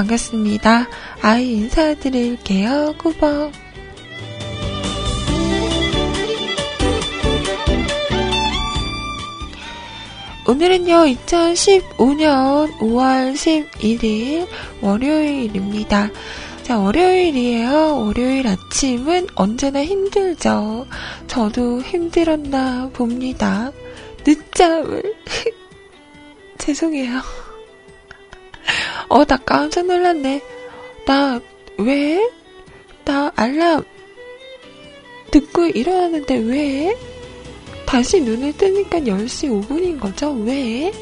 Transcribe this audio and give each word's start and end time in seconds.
반갑습니다. 0.00 0.88
아이 1.20 1.52
인사드릴게요. 1.52 2.94
꾸벅. 2.96 3.52
오늘은요, 10.48 10.94
2015년 10.94 12.78
5월 12.78 13.34
11일 13.34 14.48
월요일입니다. 14.80 16.08
자, 16.62 16.78
월요일이에요. 16.78 17.98
월요일 17.98 18.46
아침은 18.46 19.26
언제나 19.34 19.84
힘들죠. 19.84 20.86
저도 21.26 21.82
힘들었나 21.82 22.88
봅니다. 22.94 23.70
늦잠을. 24.26 25.02
죄송해요. 26.58 27.49
어, 29.10 29.24
나 29.24 29.36
깜짝 29.38 29.86
놀랐네. 29.86 30.40
나, 31.04 31.40
왜? 31.78 32.30
나 33.04 33.32
알람 33.34 33.82
듣고 35.32 35.66
일어나는데 35.66 36.36
왜? 36.36 36.96
다시 37.86 38.20
눈을 38.20 38.56
뜨니까 38.56 39.00
10시 39.00 39.66
5분인 39.66 39.98
거죠? 39.98 40.30
왜? 40.44 40.92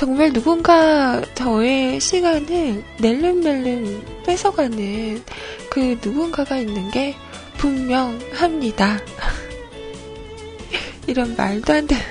정말 0.00 0.32
누군가 0.32 1.20
저의 1.34 2.00
시간을 2.00 2.82
낼름낼름 3.00 4.22
뺏어가는 4.24 5.22
그 5.68 5.98
누군가가 6.02 6.56
있는 6.56 6.90
게 6.90 7.14
분명합니다. 7.58 8.98
이런 11.06 11.36
말도 11.36 11.74
안 11.74 11.86
되는. 11.86 12.02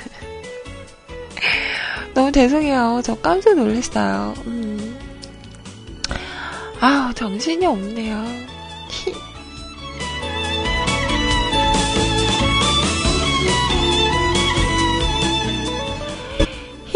너무 2.14 2.32
죄송해요. 2.32 3.02
저 3.04 3.16
깜짝 3.16 3.56
놀랐어요. 3.56 4.36
음. 4.46 4.96
아우, 6.80 7.12
정신이 7.16 7.66
없네요. 7.66 8.49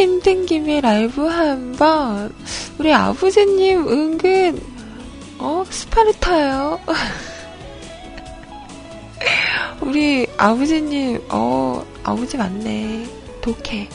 힘든 0.04 0.46
김에 0.46 0.82
라이브 0.82 1.26
한번 1.26 2.36
우리 2.78 2.94
아버지님 2.94 3.88
은근 3.88 4.60
어 5.40 5.64
스파르타요. 5.70 6.78
우리 9.80 10.28
아버지님 10.36 11.22
어 11.30 11.86
아버지 12.04 12.36
맞네 12.36 13.08
독해. 13.42 13.88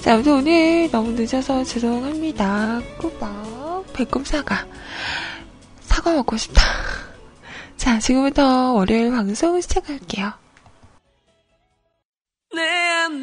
자, 0.00 0.14
아무튼 0.14 0.32
오늘 0.32 0.90
너무 0.90 1.10
늦어서 1.10 1.62
죄송합니다. 1.62 2.80
꾸벅 2.96 3.92
배꼽 3.92 4.26
사과. 4.26 4.66
사과 6.08 6.12
먹고 6.14 6.36
싶다. 6.38 6.62
자, 7.76 7.98
지금부터 7.98 8.72
월요일 8.72 9.10
방송 9.10 9.60
시작할게요. 9.60 10.32
내안 12.54 13.20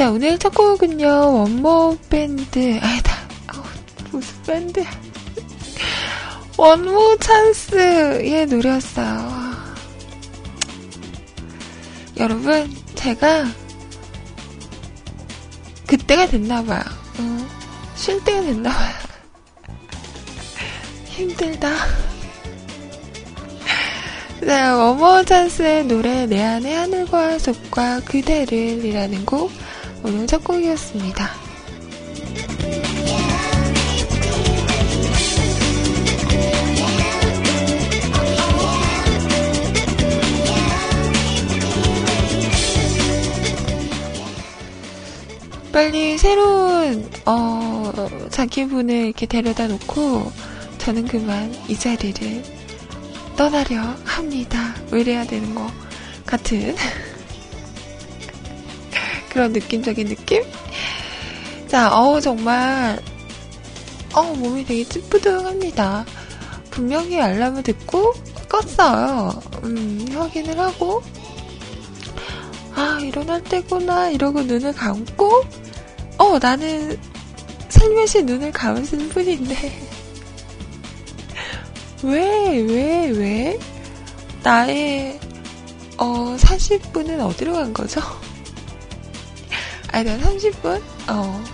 자, 0.00 0.10
오늘 0.10 0.38
첫 0.38 0.54
곡은요, 0.54 1.06
원모 1.06 1.98
밴드, 2.08 2.80
아니다, 2.80 3.12
어, 3.52 3.62
무슨 4.10 4.42
밴드 4.44 4.82
원모 6.56 7.18
찬스의 7.18 8.46
노래였어요. 8.46 9.30
여러분, 12.16 12.74
제가 12.94 13.44
그때가 15.86 16.28
됐나봐요. 16.28 16.82
어, 17.18 17.48
쉴 17.94 18.24
때가 18.24 18.40
됐나봐요. 18.40 18.94
힘들다. 21.08 21.68
네, 24.40 24.70
원모 24.70 25.26
찬스의 25.26 25.84
노래 25.84 26.24
내 26.24 26.42
안의 26.42 26.74
하늘과 26.74 27.38
숲과 27.38 28.00
그대를 28.06 28.82
이라는 28.82 29.26
곡 29.26 29.52
오늘 30.02 30.26
첫 30.26 30.42
곡이었습니다. 30.44 31.50
빨리 45.72 46.18
새로운 46.18 47.08
어, 47.26 47.92
자기분을 48.30 48.94
이렇게 49.06 49.26
데려다 49.26 49.68
놓고 49.68 50.32
저는 50.78 51.06
그만 51.06 51.54
이 51.68 51.76
자리를 51.76 52.42
떠나려 53.36 53.80
합니다. 54.04 54.74
의뢰해야 54.90 55.24
되는 55.24 55.54
것 55.54 55.70
같은 56.26 56.74
그런 59.40 59.54
느낌적인 59.54 60.08
느낌? 60.08 60.44
자, 61.66 61.90
어우, 61.96 62.20
정말, 62.20 63.00
어우, 64.12 64.36
몸이 64.36 64.66
되게 64.66 64.84
찌뿌둥합니다. 64.84 66.04
분명히 66.68 67.18
알람을 67.18 67.62
듣고 67.62 68.12
껐어요. 68.50 69.64
음, 69.64 70.06
확인을 70.12 70.58
하고, 70.58 71.02
아, 72.74 72.98
일어날 73.00 73.42
때구나, 73.42 74.10
이러고 74.10 74.42
눈을 74.42 74.74
감고, 74.74 75.42
어, 76.18 76.38
나는 76.38 76.98
살며시 77.70 78.24
눈을 78.24 78.52
감은 78.52 78.84
뿐인데, 79.08 79.56
왜, 82.04 82.58
왜, 82.58 83.08
왜? 83.08 83.58
나의, 84.42 85.18
어, 85.96 86.36
40분은 86.38 87.20
어디로 87.20 87.54
간 87.54 87.72
거죠? 87.72 88.02
아니, 89.92 90.04
난 90.04 90.20
30분? 90.20 90.80
어. 91.08 91.44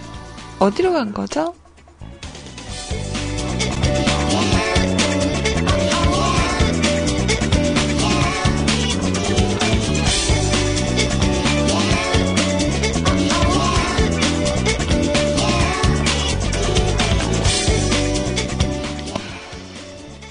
어디로 0.59 0.93
간 0.93 1.13
거죠? 1.13 1.55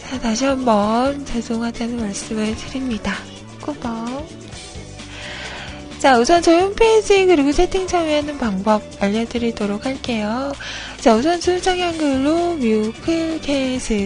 자, 0.09 0.19
다시 0.21 0.45
한번 0.45 1.25
죄송하다는 1.25 1.97
말씀을 1.97 2.55
드립니다. 2.55 3.13
꾸벅. 3.61 4.04
자, 6.05 6.19
우선 6.19 6.43
저희 6.43 6.59
홈페이지 6.59 7.25
그리고 7.25 7.51
세팅 7.51 7.87
참여하는 7.87 8.37
방법 8.37 8.83
알려드리도록 8.99 9.87
할게요. 9.87 10.51
자, 11.01 11.15
우선 11.15 11.41
순정 11.41 11.81
한글로 11.81 12.57
뮤클캐스트 12.57 13.97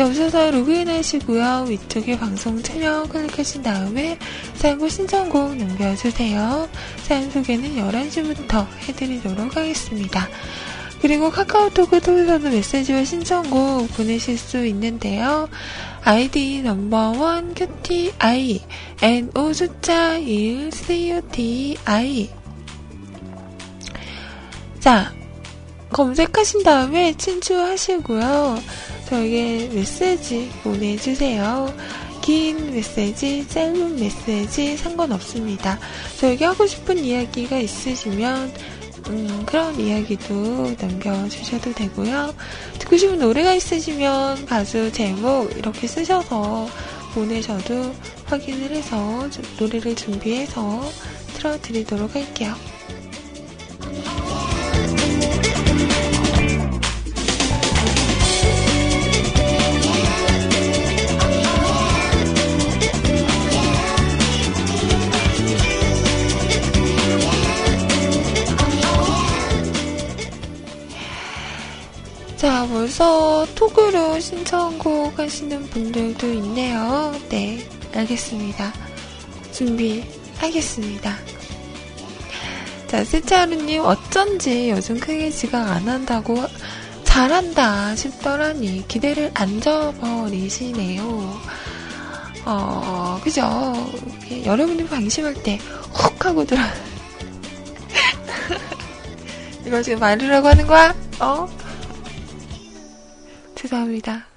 자, 0.00 0.06
오셔서 0.06 0.50
로그인 0.52 0.88
하시고요. 0.88 1.66
위쪽에 1.68 2.18
방송 2.18 2.62
참여 2.62 3.02
클릭하신 3.10 3.62
다음에 3.62 4.18
사연과 4.54 4.88
신청곡 4.88 5.56
남겨주세요. 5.56 6.70
사연 7.02 7.30
소개는 7.30 7.76
11시부터 7.76 8.66
해드리도록 8.88 9.54
하겠습니다. 9.54 10.26
그리고 11.02 11.30
카카오톡을 11.30 12.00
통해서도 12.00 12.48
메시지와 12.48 13.04
신청곡 13.04 13.94
보내실 13.94 14.38
수 14.38 14.64
있는데요. 14.64 15.50
아이디 16.02 16.62
넘버원 16.62 17.52
큐티아이 17.52 18.62
NO 19.02 19.52
숫자 19.52 20.16
1 20.16 20.70
CUTI 20.72 22.30
자 24.78 25.12
검색하신 25.90 26.62
다음에 26.62 27.14
친추하시고요. 27.18 28.89
저에게 29.10 29.68
메시지 29.74 30.48
보내주세요. 30.62 31.74
긴 32.22 32.72
메시지, 32.72 33.46
짧은 33.48 33.96
메시지 33.96 34.76
상관없습니다. 34.76 35.80
저에게 36.16 36.44
하고 36.44 36.64
싶은 36.64 36.96
이야기가 37.04 37.58
있으시면 37.58 38.52
음, 39.08 39.42
그런 39.46 39.80
이야기도 39.80 40.76
남겨주셔도 40.80 41.72
되고요. 41.74 42.32
듣고 42.78 42.96
싶은 42.96 43.18
노래가 43.18 43.52
있으시면 43.54 44.46
가수 44.46 44.92
제목 44.92 45.50
이렇게 45.56 45.88
쓰셔서 45.88 46.68
보내셔도 47.12 47.92
확인을 48.26 48.70
해서 48.70 49.28
노래를 49.58 49.96
준비해서 49.96 50.88
틀어드리도록 51.34 52.14
할게요. 52.14 52.54
벌써 72.80 73.46
톡으로 73.54 74.18
신청곡 74.18 75.18
하시는 75.18 75.68
분들도 75.68 76.32
있네요. 76.32 77.14
네, 77.28 77.58
알겠습니다. 77.94 78.72
준비하겠습니다. 79.52 81.14
자, 82.86 83.04
세차루님, 83.04 83.84
어쩐지 83.84 84.70
요즘 84.70 84.98
크게 84.98 85.28
지각 85.28 85.68
안 85.68 85.86
한다고 85.86 86.42
잘한다 87.04 87.94
싶더라니 87.96 88.88
기대를 88.88 89.30
안 89.34 89.60
줘버리시네요. 89.60 91.38
어, 92.46 93.20
그죠? 93.22 93.42
여러분이 94.46 94.86
방심할 94.86 95.34
때 95.34 95.58
훅 95.92 96.24
하고 96.24 96.46
들어. 96.46 96.62
이거 99.66 99.82
지금 99.82 99.98
말으라고 99.98 100.48
하는 100.48 100.66
거야? 100.66 100.94
어? 101.20 101.46
죄송합니다. 103.60 104.29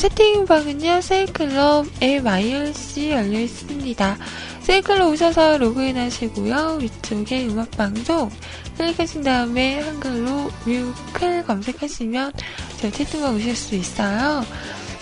채팅방은요, 0.00 1.02
세이클럽 1.02 1.86
MIRC 2.00 3.10
열려 3.10 3.38
있습니다. 3.38 4.16
세이클럽 4.62 5.12
오셔서 5.12 5.58
로그인 5.58 5.98
하시고요. 5.98 6.78
위쪽에 6.80 7.46
음악방송 7.48 8.30
클릭하신 8.78 9.22
다음에 9.22 9.78
한글로 9.80 10.50
뮤클 10.64 11.44
검색하시면 11.44 12.32
저 12.80 12.90
채팅방 12.90 13.34
오실 13.36 13.54
수 13.54 13.74
있어요. 13.74 14.42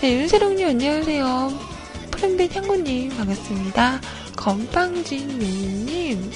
네, 0.01 0.15
윤세롱님 0.15 0.67
안녕하세요. 0.67 1.53
푸른빛 2.11 2.57
향구님 2.57 3.15
반갑습니다. 3.15 4.01
건빵진 4.35 5.29
용님 5.31 6.29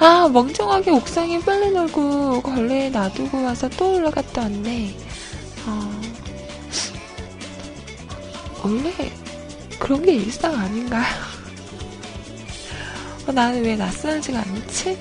아, 0.00 0.28
멍청하게 0.32 0.90
옥상에 0.90 1.38
빨래 1.42 1.70
널고 1.70 2.42
걸레에 2.42 2.90
놔두고 2.90 3.44
와서 3.44 3.68
또 3.68 3.94
올라갔다 3.94 4.42
왔네. 4.42 4.96
어, 5.66 5.99
원래 8.62 8.92
그런 9.78 10.02
게 10.02 10.14
일상 10.14 10.54
아닌가요? 10.54 11.04
어, 13.26 13.32
나는 13.32 13.64
왜 13.64 13.76
낯설지가 13.76 14.40
않지? 14.40 14.98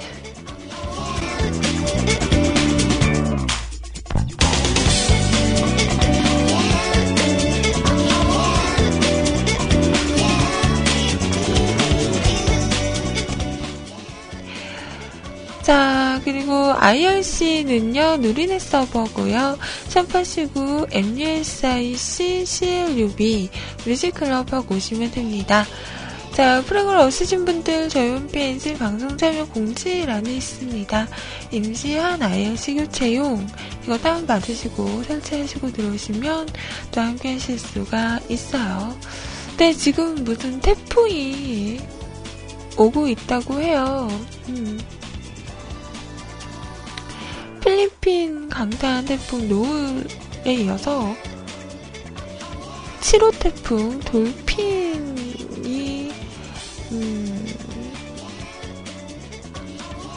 자, 15.69 16.19
그리고 16.25 16.73
IRC는요, 16.79 18.17
누리넷 18.17 18.59
서버고요. 18.59 19.59
샵하시고 19.89 20.87
MUSIC 20.89 22.43
CLUB 22.43 23.49
뮤직클럽 23.85 24.51
하고 24.51 24.73
오시면 24.73 25.11
됩니다. 25.11 25.67
자, 26.33 26.63
프로그램 26.63 27.01
없으신 27.01 27.45
분들 27.45 27.87
저희 27.89 28.09
홈페이지 28.09 28.73
방송 28.73 29.15
참여 29.15 29.45
공지란에 29.49 30.37
있습니다. 30.37 31.07
임시한 31.51 32.19
IRC 32.19 32.73
교체용 32.73 33.45
이거 33.83 33.95
다운받으시고 33.99 35.03
설치하시고 35.03 35.71
들어오시면 35.71 36.47
또 36.91 37.01
함께 37.01 37.33
하실 37.33 37.59
수가 37.59 38.19
있어요. 38.27 38.97
네, 39.57 39.71
지금 39.73 40.15
무슨 40.23 40.59
태풍이 40.61 41.79
오고 42.75 43.07
있다고 43.07 43.61
해요. 43.61 44.07
음. 44.47 44.79
필리핀 47.69 48.49
강타한 48.49 49.05
태풍 49.05 49.47
노을에 49.47 50.55
이어서 50.55 51.13
7호 53.01 53.37
태풍 53.37 53.99
돌핀이 53.99 56.11
음, 56.91 57.47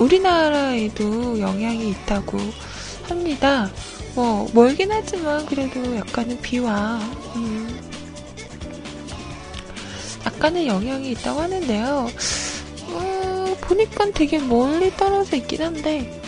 우리나라에도 0.01 1.39
영향이 1.39 1.91
있다고 1.91 2.39
합니다. 3.03 3.71
뭐 4.15 4.49
멀긴 4.55 4.91
하지만 4.91 5.45
그래도 5.45 5.95
약간의 5.95 6.39
비와 6.39 7.01
음, 7.37 7.79
약간의 10.25 10.69
영향이 10.69 11.11
있다고 11.11 11.39
하는데요. 11.39 12.09
어, 12.89 13.57
보니까 13.61 14.11
되게 14.13 14.39
멀리 14.39 14.91
떨어져 14.97 15.37
있긴 15.37 15.63
한데 15.63 16.22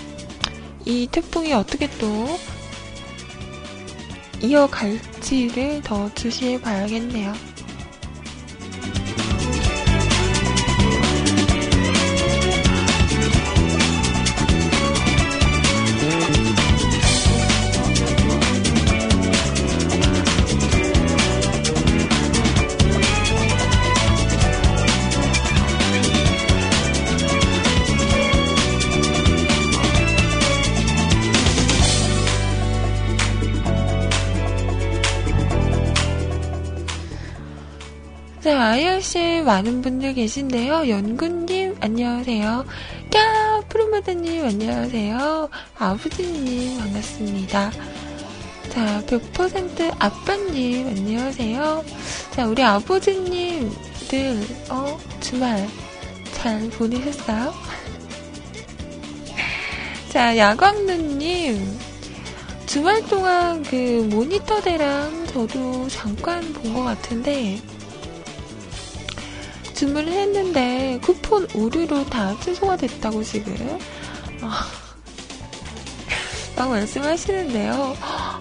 이 0.87 1.09
태풍이 1.11 1.53
어떻게 1.53 1.89
또 1.99 2.27
이어갈지를 4.43 5.83
더 5.83 6.13
주시해 6.15 6.61
봐야겠네요. 6.61 7.33
많은 39.45 39.83
분들 39.83 40.15
계신데요. 40.15 40.89
연구님, 40.89 41.77
안녕하세요. 41.81 42.65
까, 43.13 43.61
푸른바다님, 43.69 44.45
안녕하세요. 44.45 45.49
아버지님, 45.79 46.79
반갑습니다. 46.79 47.71
자, 48.71 49.03
100% 49.07 49.95
아빠님, 49.99 50.89
안녕하세요. 50.89 51.85
자, 52.33 52.47
우리 52.47 52.63
아버지님들, 52.63 53.69
어, 54.71 54.99
주말 55.21 55.69
잘 56.33 56.69
보내셨어요? 56.71 57.53
자, 60.11 60.37
야광누님, 60.37 61.79
주말 62.67 63.03
동안 63.07 63.63
그 63.63 64.07
모니터 64.11 64.61
대랑 64.63 65.27
저도 65.27 65.87
잠깐 65.89 66.41
본 66.55 66.73
것 66.75 66.83
같은데, 66.83 67.61
주문을 69.85 70.11
했는데 70.11 70.99
쿠폰 71.03 71.47
오류로 71.55 72.07
다 72.07 72.35
취소가 72.41 72.75
됐다고 72.79 73.23
지금 73.23 73.79
아, 74.41 74.67
막 76.57 76.71
말씀하시는데요. 76.71 77.95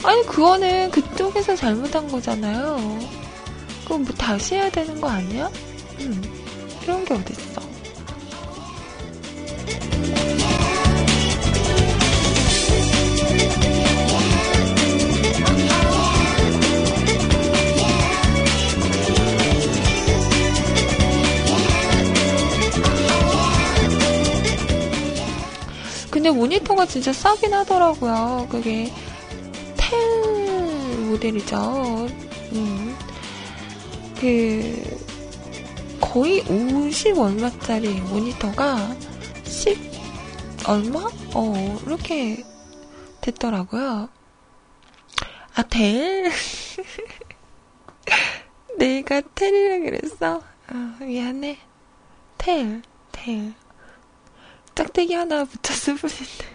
아니 0.05 0.25
그거는 0.25 0.89
그쪽에서 0.91 1.57
잘못한 1.57 2.07
거잖아요. 2.07 2.97
그럼 3.83 4.03
뭐 4.05 4.15
다시 4.15 4.55
해야 4.55 4.69
되는 4.69 5.01
거 5.01 5.09
아니야? 5.09 5.51
음, 5.99 6.23
이런 6.81 7.03
게 7.03 7.13
어딨어. 7.13 7.61
근데 26.23 26.37
모니터가 26.39 26.85
진짜 26.85 27.11
싸긴 27.11 27.53
하더라고요. 27.53 28.47
그게 28.49 28.89
텔 29.75 31.05
모델이죠. 31.09 32.07
음. 32.53 32.95
그 34.17 34.99
거의 35.99 36.39
50 36.49 37.19
얼마짜리 37.19 37.89
모니터가 37.99 38.95
10 39.43 39.77
얼마? 40.65 41.09
어 41.33 41.79
이렇게 41.85 42.45
됐더라고요. 43.19 44.07
아 45.55 45.63
텔? 45.63 46.31
내가 48.79 49.21
텔이라 49.35 49.79
그랬어? 49.79 50.41
아, 50.67 50.97
미안해. 51.01 51.57
텔, 52.37 52.81
텔. 53.11 53.53
짝대기 54.75 55.13
하나 55.13 55.45
붙였을 55.45 55.95
뿐인데. 55.95 56.53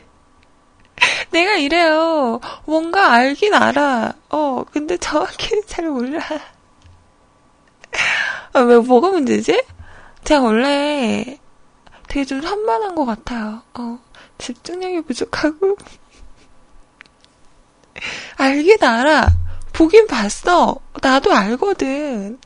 내가 1.31 1.57
이래요. 1.57 2.41
뭔가 2.65 3.13
알긴 3.13 3.55
알아. 3.55 4.13
어, 4.31 4.65
근데 4.73 4.97
정확히는 4.97 5.63
잘 5.67 5.89
몰라. 5.89 6.21
아, 8.53 8.61
왜, 8.61 8.79
뭐가 8.79 9.11
문제지? 9.11 9.63
제가 10.25 10.43
원래 10.43 11.39
되게 12.09 12.25
좀 12.25 12.41
산만한 12.41 12.95
것 12.95 13.05
같아요. 13.05 13.63
어, 13.75 13.99
집중력이 14.39 15.03
부족하고. 15.03 15.77
알긴 18.37 18.83
알아. 18.83 19.29
보긴 19.73 20.07
봤어. 20.07 20.77
나도 21.03 21.33
알거든. 21.33 22.39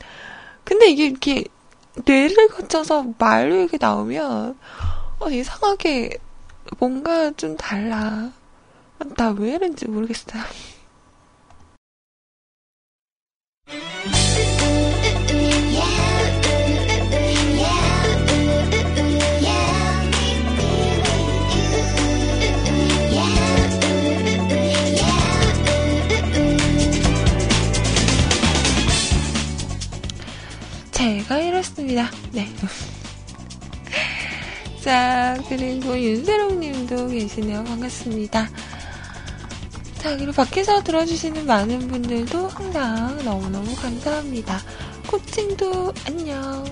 근데 0.63 0.87
이게 0.87 1.07
이렇게 1.07 1.43
뇌를 2.05 2.49
거쳐서 2.49 3.05
말로 3.17 3.55
이렇게 3.55 3.77
나오면 3.79 4.57
어, 5.23 5.29
이상하게 5.29 6.17
뭔가 6.79 7.31
좀 7.31 7.55
달라. 7.55 8.31
나 9.15 9.31
왜 9.31 9.55
이런지 9.55 9.87
모르겠어요. 9.87 10.43
제가 30.91 31.39
이렇습니다. 31.39 32.09
네. 32.31 32.47
자, 34.83 35.41
그리고 35.47 35.97
윤세롱 35.97 36.59
님도 36.59 37.07
계시네요. 37.07 37.63
반갑습니다. 37.63 38.49
자, 39.97 40.17
그리고 40.17 40.33
밖에서 40.33 40.83
들어주시는 40.83 41.45
많은 41.45 41.87
분들도 41.87 42.49
항상 42.49 43.17
너무너무 43.23 43.73
감사합니다. 43.75 44.59
코칭도 45.07 45.93
안녕. 46.05 46.65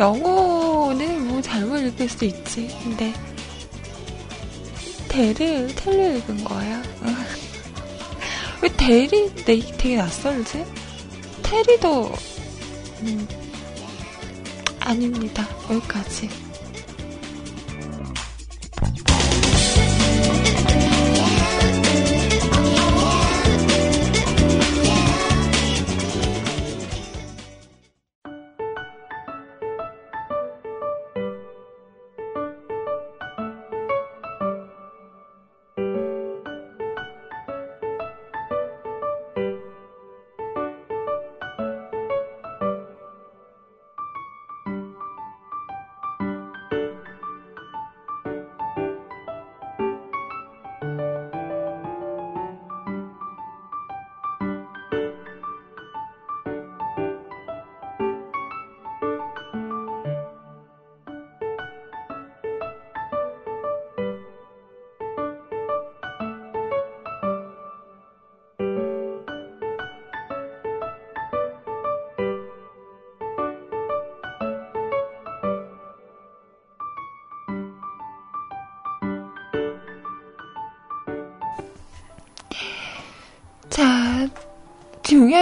영어는 0.00 1.28
뭐 1.28 1.42
잘못 1.42 1.76
읽을 1.76 2.08
수 2.08 2.24
있지. 2.24 2.74
근데, 2.82 3.12
대를 5.08 5.68
텔로 5.74 6.16
읽은 6.16 6.42
거야. 6.42 6.82
왜 8.62 8.68
대리 8.78 9.28
내 9.44 9.60
되게 9.76 9.96
낯설지? 9.96 10.64
테리도, 11.42 12.12
음, 13.02 13.28
아닙니다. 14.80 15.46
여기까지. 15.70 16.49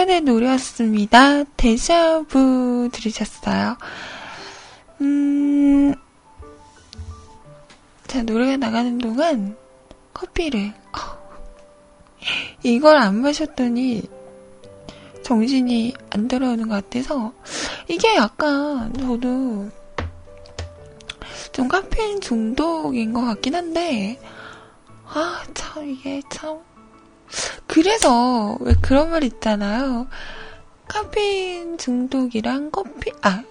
김용현의 0.09 0.23
노래였습니다. 0.23 1.45
데자부 1.57 2.89
들으셨어요. 2.93 3.77
음, 5.03 5.95
자, 8.07 8.23
노래가 8.23 8.57
나가는 8.57 8.97
동안 8.97 9.55
커피를, 10.15 10.73
이걸 12.63 12.97
안 12.97 13.21
마셨더니 13.21 14.03
정신이 15.23 15.95
안 16.11 16.27
돌아오는 16.27 16.67
것 16.69 16.75
같아서, 16.77 17.33
이게 17.87 18.17
약간 18.17 18.93
저도 18.95 19.69
좀 21.53 21.69
카페인 21.69 22.19
중독인 22.21 23.13
것 23.13 23.21
같긴 23.21 23.55
한데, 23.55 24.19
아, 25.05 25.43
참, 25.53 25.89
이게 25.89 26.23
참, 26.31 26.59
그래서 27.69 28.57
왜 28.61 28.75
그런 28.81 29.11
말 29.11 29.23
있잖아요. 29.23 30.09
카페인 30.89 31.79
중독이랑 31.79 32.71
커피, 32.71 33.13
아, 33.23 33.45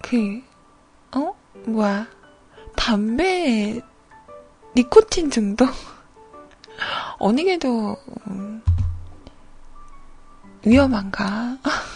그, 0.00 0.42
어? 1.14 1.34
뭐야. 1.66 2.08
담배, 2.74 3.80
니코틴 4.74 5.30
중독? 5.30 5.68
어느 7.20 7.44
게 7.44 7.58
더, 7.58 7.96
음, 8.26 8.62
위험한가? 10.64 11.58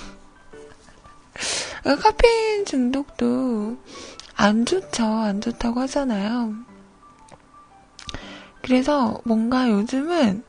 카페인 2.02 2.66
중독도 2.66 3.78
안 4.34 4.66
좋죠. 4.66 5.06
안 5.06 5.40
좋다고 5.40 5.80
하잖아요. 5.80 6.54
그래서 8.60 9.20
뭔가 9.24 9.70
요즘은, 9.70 10.44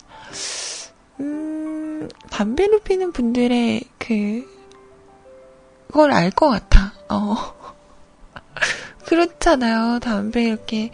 음, 1.19 2.09
담배를 2.29 2.79
피는 2.81 3.11
분들의 3.11 3.81
그, 3.97 4.45
그걸 5.87 6.11
알 6.11 6.29
것 6.31 6.49
같아. 6.49 6.93
어. 7.09 7.35
그렇잖아요. 9.05 9.99
담배 9.99 10.43
이렇게 10.43 10.91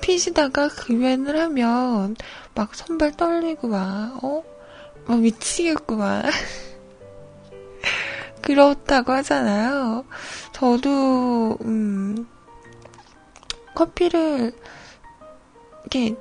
피시다가 0.00 0.68
금연을 0.68 1.38
하면 1.40 2.16
막 2.54 2.74
손발 2.74 3.16
떨리고 3.16 3.68
막, 3.68 4.22
어? 4.22 4.44
막 5.06 5.18
미치겠구만. 5.18 6.30
그렇다고 8.42 9.12
하잖아요. 9.12 10.04
저도, 10.52 11.56
음, 11.62 12.26
커피를, 13.74 14.52
이렇게, 15.82 16.16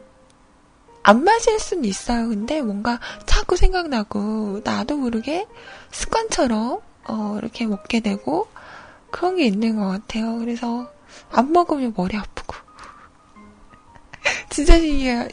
안 1.03 1.23
마실 1.23 1.59
수는 1.59 1.85
있어요. 1.85 2.29
근데 2.29 2.61
뭔가 2.61 2.99
자꾸 3.25 3.55
생각나고, 3.55 4.61
나도 4.63 4.97
모르게 4.97 5.47
습관처럼, 5.91 6.79
어, 7.07 7.35
이렇게 7.39 7.65
먹게 7.65 8.01
되고, 8.01 8.47
그런 9.09 9.35
게 9.35 9.45
있는 9.45 9.77
것 9.77 9.87
같아요. 9.87 10.37
그래서, 10.37 10.91
안 11.31 11.51
먹으면 11.51 11.93
머리 11.95 12.17
아프고. 12.17 12.55
진짜 14.49 14.77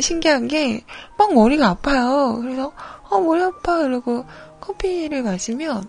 신기한, 0.00 0.48
게, 0.48 0.84
막 1.18 1.34
머리가 1.34 1.68
아파요. 1.68 2.38
그래서, 2.40 2.72
어, 3.10 3.20
머리 3.20 3.42
아파. 3.42 3.80
이러고 3.82 4.24
커피를 4.60 5.22
마시면, 5.22 5.88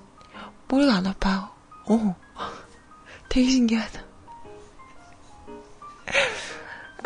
머리가 0.67 0.95
안 0.95 1.07
아파요. 1.07 1.49
어. 1.85 2.15
되게 3.29 3.49
신기하다. 3.49 4.09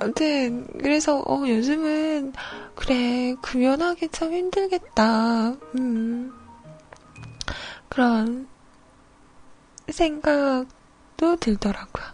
아무튼, 0.03 0.67
그래서, 0.79 1.19
어, 1.19 1.43
요즘은, 1.47 2.33
그래, 2.75 3.35
금연하기 3.41 4.09
참 4.09 4.33
힘들겠다. 4.33 5.51
음. 5.75 6.33
그런 7.89 8.47
생각도 9.89 11.35
들더라고요. 11.39 12.12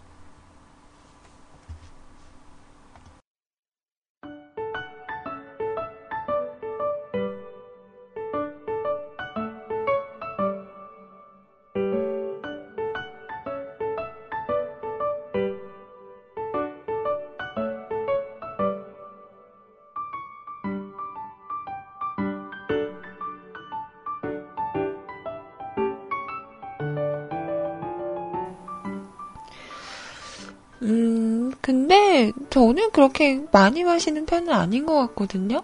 근데 31.69 32.32
저는 32.49 32.89
그렇게 32.89 33.45
많이 33.51 33.84
마시는 33.84 34.25
편은 34.25 34.51
아닌 34.51 34.88
것 34.88 34.95
같거든요. 35.10 35.62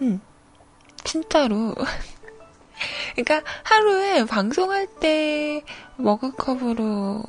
음, 0.00 0.20
진짜로. 1.02 1.74
그러니까 3.16 3.42
하루에 3.64 4.24
방송할 4.26 4.86
때 5.00 5.64
머그컵으로 5.96 7.24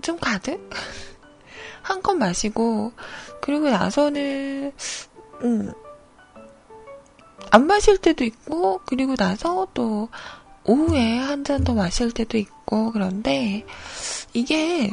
좀 0.00 0.16
가득 0.20 0.70
한 1.82 2.02
컵 2.02 2.18
마시고 2.18 2.92
그리고 3.40 3.68
나서는 3.68 4.70
음, 5.42 5.72
안 7.50 7.66
마실 7.66 7.98
때도 7.98 8.22
있고 8.24 8.80
그리고 8.86 9.16
나서 9.16 9.66
또 9.74 10.08
오후에 10.64 11.18
한 11.18 11.42
잔 11.42 11.64
더 11.64 11.74
마실 11.74 12.12
때도 12.12 12.38
있고 12.38 12.92
그런데 12.92 13.66
이게 14.34 14.92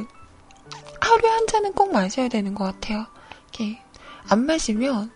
하루에 1.14 1.30
한 1.30 1.46
잔은 1.46 1.74
꼭 1.74 1.92
마셔야 1.92 2.28
되는 2.28 2.56
것 2.56 2.64
같아요. 2.64 3.06
이렇게 3.44 3.80
안 4.28 4.46
마시면 4.46 5.12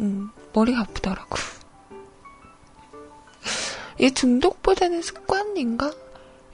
음, 0.00 0.30
머리가 0.54 0.80
아프더라고. 0.80 1.36
이게 3.98 4.14
중독보다는 4.14 5.02
습관인가? 5.02 5.92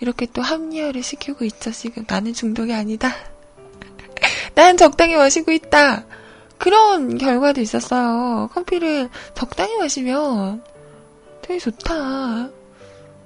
이렇게 0.00 0.26
또 0.26 0.42
합리화를 0.42 1.02
시키고 1.02 1.44
있죠, 1.44 1.70
지금. 1.70 2.04
나는 2.08 2.34
중독이 2.34 2.74
아니다. 2.74 3.14
난 4.54 4.76
적당히 4.76 5.14
마시고 5.14 5.52
있다. 5.52 6.04
그런 6.58 7.18
결과도 7.18 7.60
있었어요. 7.60 8.50
커피를 8.52 9.08
적당히 9.34 9.76
마시면 9.78 10.64
되게 11.42 11.60
좋다. 11.60 12.50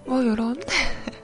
뭐, 0.04 0.26
요런. 0.26 0.60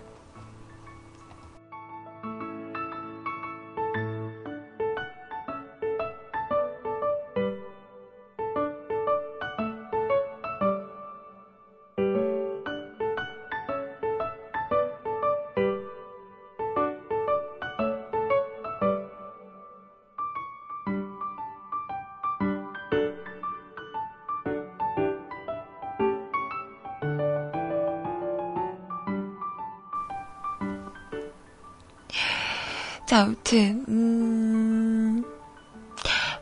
자, 33.16 33.22
아무튼, 33.22 33.85
음, 33.88 35.24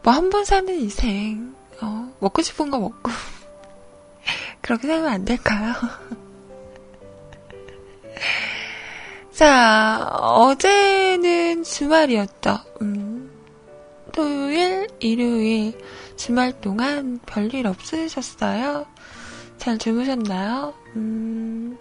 뭐 0.03 0.13
한 0.13 0.29
번 0.31 0.45
사는 0.45 0.75
인생, 0.75 1.55
어, 1.81 2.13
먹고 2.19 2.43
싶은 2.43 2.69
거 2.71 2.79
먹고. 2.81 3.11
그렇게 4.61 4.89
살면 4.89 5.07
안 5.07 5.25
될까요? 5.25 5.73
자, 9.33 10.09
어제는 10.21 11.63
주말이었죠. 11.65 12.59
음, 12.83 13.31
토요일, 14.13 14.89
일요일, 15.01 15.77
주말 16.17 16.61
동안 16.61 17.19
별일 17.27 17.67
없으셨어요? 17.69 18.87
잘 19.59 19.79
주무셨나요? 19.79 20.75
음, 20.97 21.77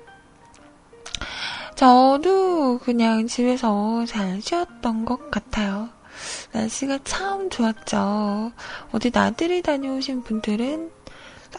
저도 1.76 2.80
그냥 2.80 3.28
집에서 3.28 4.06
잘 4.06 4.42
쉬었던 4.42 5.06
것 5.06 5.32
같아요. 5.32 5.90
날씨가 6.52 7.00
참 7.04 7.50
좋았죠. 7.50 8.52
어디 8.92 9.12
나들이 9.12 9.62
다녀오신 9.62 10.24
분들은 10.24 10.92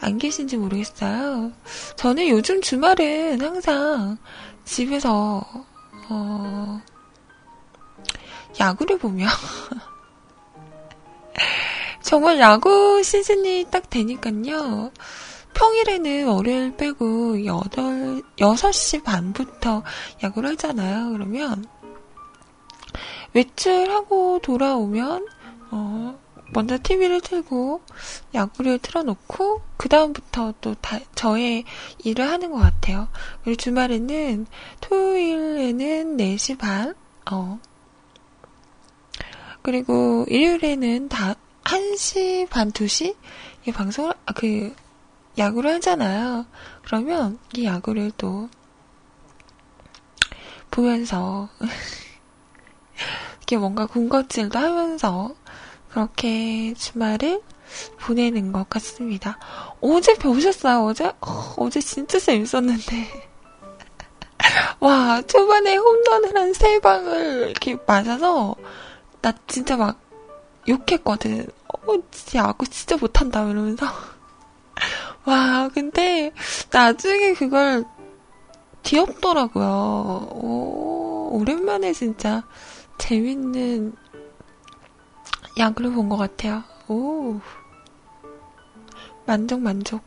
안 0.01 0.17
계신지 0.17 0.57
모르겠어요. 0.57 1.51
저는 1.95 2.29
요즘 2.29 2.61
주말은 2.61 3.41
항상 3.41 4.17
집에서, 4.63 5.43
어, 6.09 6.81
야구를 8.59 8.97
보며, 8.97 9.27
정말 12.01 12.39
야구 12.39 13.01
시즌이 13.03 13.67
딱 13.71 13.89
되니까요. 13.89 14.91
평일에는 15.55 16.27
월요일 16.27 16.75
빼고 16.75 17.43
8, 17.45 18.21
6시 18.37 19.03
반부터 19.03 19.83
야구를 20.23 20.51
하잖아요. 20.51 21.11
그러면 21.11 21.65
외출하고 23.33 24.39
돌아오면 24.39 25.27
어, 25.71 26.19
먼저 26.53 26.77
TV를 26.81 27.21
틀고 27.21 27.81
야구를 28.33 28.79
틀어놓고 28.79 29.61
그 29.77 29.89
다음부터 29.89 30.53
또 30.61 30.75
다, 30.75 30.99
저의 31.15 31.65
일을 32.03 32.29
하는 32.29 32.51
것 32.51 32.59
같아요. 32.59 33.07
그리고 33.43 33.57
주말에는 33.57 34.45
토요일에는 34.81 36.17
4시 36.17 36.57
반, 36.57 36.95
어, 37.29 37.59
그리고 39.61 40.25
일요일에는 40.29 41.09
다 41.09 41.35
1시 41.63 42.47
반, 42.49 42.71
2시? 42.71 43.15
이 43.67 43.71
방송을, 43.71 44.13
아, 44.25 44.33
그, 44.33 44.73
야구를 45.37 45.73
하잖아요. 45.75 46.45
그러면 46.83 47.39
이 47.55 47.65
야구를 47.65 48.11
또 48.17 48.49
보면서 50.71 51.49
이렇게 53.37 53.57
뭔가 53.57 53.85
군것질도 53.85 54.57
하면서 54.57 55.35
그렇게 55.89 56.73
주말을 56.73 57.41
보내는 57.99 58.51
것 58.51 58.69
같습니다. 58.69 59.37
어제 59.81 60.13
배우셨어요? 60.15 60.83
어제? 60.85 61.11
어, 61.21 61.69
제 61.71 61.79
진짜 61.81 62.19
재밌었는데. 62.19 63.25
와, 64.79 65.21
초반에 65.23 65.75
홈런을 65.75 66.35
한 66.37 66.53
세 66.53 66.79
방을 66.79 67.49
이렇게 67.49 67.77
맞아서, 67.85 68.55
나 69.21 69.33
진짜 69.47 69.75
막 69.77 69.99
욕했거든. 70.67 71.47
어, 71.67 71.93
진짜 72.11 72.39
야구 72.39 72.65
진짜 72.67 72.95
못한다, 72.97 73.41
이러면서. 73.43 73.85
와, 75.25 75.69
근데 75.73 76.31
나중에 76.71 77.33
그걸 77.33 77.85
귀엽더라고요. 78.83 80.29
오, 80.33 81.29
오랜만에 81.33 81.93
진짜 81.93 82.43
재밌는 82.99 83.93
야구를 85.57 85.91
본 85.91 86.09
것 86.09 86.17
같아요. 86.17 86.63
오. 86.87 87.39
만족, 89.25 89.61
만족. 89.61 90.01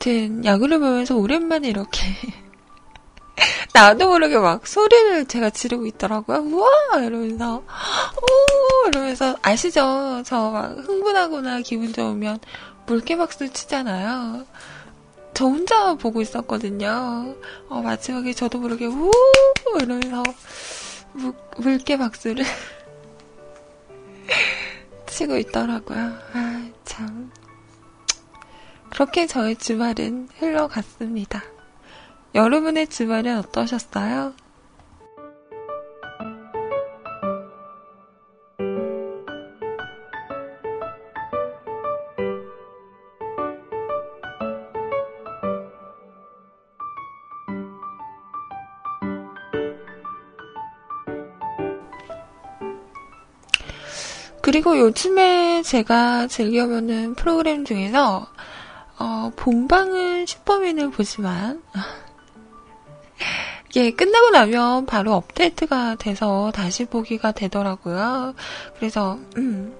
아무튼 0.00 0.42
야구를 0.46 0.78
보면서 0.78 1.14
오랜만에 1.16 1.68
이렇게 1.68 2.00
나도 3.74 4.08
모르게 4.08 4.38
막 4.38 4.66
소리를 4.66 5.26
제가 5.26 5.50
지르고 5.50 5.84
있더라고요. 5.86 6.38
우와! 6.38 7.02
이러면서, 7.04 7.58
오! 7.58 8.88
이러면서, 8.88 9.36
아시죠? 9.42 10.22
저 10.24 10.50
막 10.50 10.78
흥분하거나 10.78 11.60
기분 11.60 11.92
좋으면 11.92 12.38
물개 12.86 13.16
박수 13.16 13.52
치잖아요. 13.52 14.46
저 15.34 15.44
혼자 15.44 15.94
보고 15.94 16.22
있었거든요. 16.22 17.34
어, 17.68 17.82
마지막에 17.82 18.32
저도 18.32 18.58
모르게 18.58 18.86
우! 18.86 19.10
이러면서 19.82 20.22
무, 21.12 21.34
물개 21.58 21.98
박수를 21.98 22.42
치고 25.06 25.36
있더라고요. 25.36 25.98
아, 26.32 26.68
참. 26.86 27.30
그렇게 29.00 29.26
저의 29.26 29.56
주말은 29.56 30.28
흘러갔습니다. 30.38 31.42
여러분의 32.34 32.86
주말은 32.86 33.38
어떠셨어요? 33.38 34.34
그리고 54.42 54.78
요즘에 54.78 55.62
제가 55.62 56.26
즐겨보는 56.26 57.14
프로그램 57.14 57.64
중에서 57.64 58.28
어, 59.00 59.32
본방은 59.34 60.26
슈퍼맨을 60.26 60.90
보지만 60.90 61.62
이게 63.70 63.92
끝나고 63.92 64.30
나면 64.30 64.84
바로 64.84 65.14
업데이트가 65.14 65.94
돼서 65.94 66.52
다시 66.54 66.84
보기가 66.84 67.32
되더라고요. 67.32 68.34
그래서 68.76 69.18
음, 69.38 69.74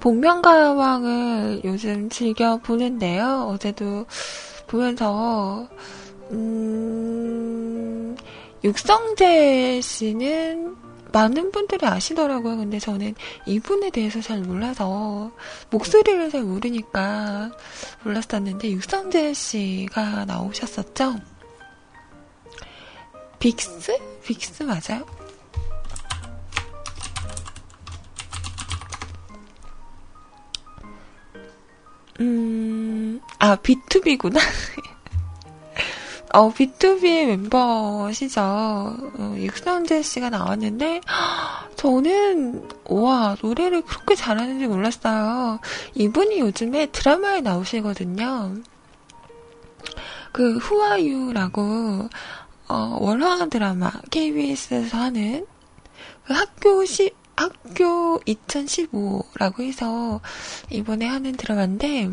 복면가왕을 0.00 1.62
요즘 1.64 2.10
즐겨 2.10 2.58
보는데요. 2.58 3.48
어제도 3.48 4.04
보면서 4.66 5.66
음, 6.30 8.14
육성재 8.62 9.80
씨는 9.80 10.76
많은 11.12 11.50
분들이 11.52 11.86
아시더라고요. 11.86 12.56
근데 12.56 12.78
저는 12.78 13.14
이분에 13.46 13.90
대해서 13.90 14.20
잘 14.20 14.40
몰라서 14.40 15.32
목소리를 15.70 16.30
잘 16.30 16.42
모르니까 16.42 17.50
몰랐었는데 18.04 18.70
육성재 18.72 19.34
씨가 19.34 20.24
나오셨었죠. 20.26 21.16
빅스? 23.38 23.98
빅스 24.24 24.64
맞아요? 24.64 25.06
음, 32.20 33.20
아, 33.38 33.56
B2B구나. 33.56 34.40
어, 36.34 36.52
B2B의 36.52 37.26
멤버시죠. 37.26 38.40
어, 38.40 39.34
육선재 39.38 40.02
씨가 40.02 40.30
나왔는데, 40.30 41.00
저는, 41.76 42.68
와, 42.86 43.36
노래를 43.40 43.82
그렇게 43.82 44.14
잘하는지 44.14 44.66
몰랐어요. 44.66 45.60
이분이 45.94 46.40
요즘에 46.40 46.86
드라마에 46.86 47.40
나오시거든요. 47.40 48.56
그, 50.32 50.58
후아유라고, 50.58 52.08
어, 52.68 52.98
월화 53.00 53.46
드라마 53.46 53.90
KBS에서 54.10 54.98
하는 54.98 55.46
그 56.26 56.34
학교 56.34 56.84
시, 56.84 57.10
학교 57.34 58.20
2015라고 58.20 59.62
해서 59.62 60.20
이번에 60.70 61.06
하는 61.06 61.32
드라마인데 61.32 62.10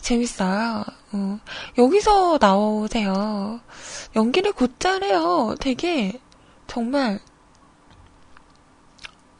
재밌어요. 0.00 0.84
어, 1.12 1.38
여기서 1.78 2.38
나오세요. 2.40 3.60
연기를 4.16 4.52
곧잘해요. 4.52 5.56
되게 5.60 6.20
정말 6.66 7.20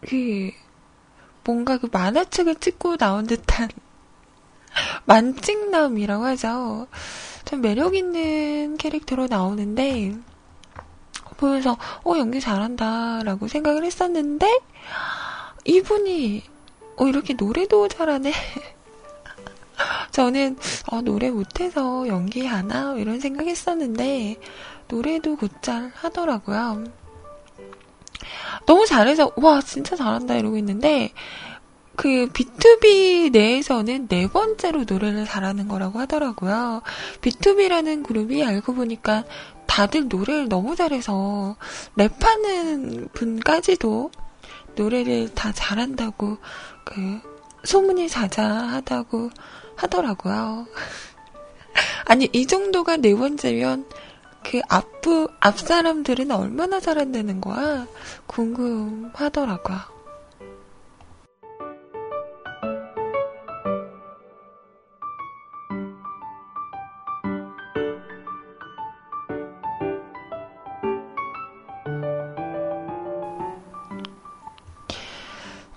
그 0.01 0.51
뭔가 1.45 1.79
그 1.79 1.89
만화책을 1.91 2.57
찍고 2.57 2.97
나온 2.97 3.27
듯한 3.27 3.69
만찍남이라고 5.05 6.25
하죠. 6.25 6.87
좀 7.45 7.61
매력 7.61 7.95
있는 7.95 8.77
캐릭터로 8.77 9.27
나오는데 9.27 10.15
보면서 11.37 11.77
어 12.05 12.17
연기 12.17 12.41
잘한다라고 12.41 13.49
생각을 13.49 13.85
했었는데 13.85 14.61
이분이 15.65 16.43
어 16.97 17.07
이렇게 17.07 17.35
노래도 17.35 17.89
잘하네. 17.89 18.33
저는 20.11 20.57
어, 20.91 21.01
노래 21.01 21.31
못해서 21.31 22.07
연기하나 22.07 22.95
이런 22.97 23.21
생각했었는데 23.21 24.37
노래도 24.89 25.37
곧잘 25.37 25.93
하더라고요. 25.95 26.85
너무 28.67 28.87
잘해서 28.87 29.33
와 29.37 29.61
진짜 29.61 29.97
잘한다 29.97 30.37
이러고 30.37 30.57
있는데 30.59 31.13
그 31.97 32.29
B2B 32.33 33.31
내에서는 33.31 34.09
네 34.09 34.29
번째로 34.29 34.85
노래를 34.85 35.25
잘하는 35.27 35.69
거라고 35.69 35.99
하더라고요. 36.01 36.83
B2B라는 37.21 38.03
그룹이 38.05 38.45
알고 38.45 38.75
보니까 38.75 39.25
다들 39.67 40.09
노래를 40.09 40.49
너무 40.49 40.77
잘해서 40.77 41.57
랩하는 41.97 43.13
분까지도 43.13 44.11
노래를 44.77 45.35
다 45.35 45.53
잘한다고 45.53 46.39
그 46.85 47.21
소문이 47.65 48.09
자자하다고 48.09 49.31
하더라고요. 49.77 50.67
아니 52.07 52.29
이 52.33 52.47
정도가 52.47 52.99
네 52.99 53.15
번째면 53.15 53.87
그 54.43 54.61
앞부 54.69 55.29
앞 55.41 55.59
사람들은 55.59 56.31
얼마나 56.31 56.81
잘한다는 56.81 57.41
거야 57.41 57.87
궁금하더라고요. 58.27 59.95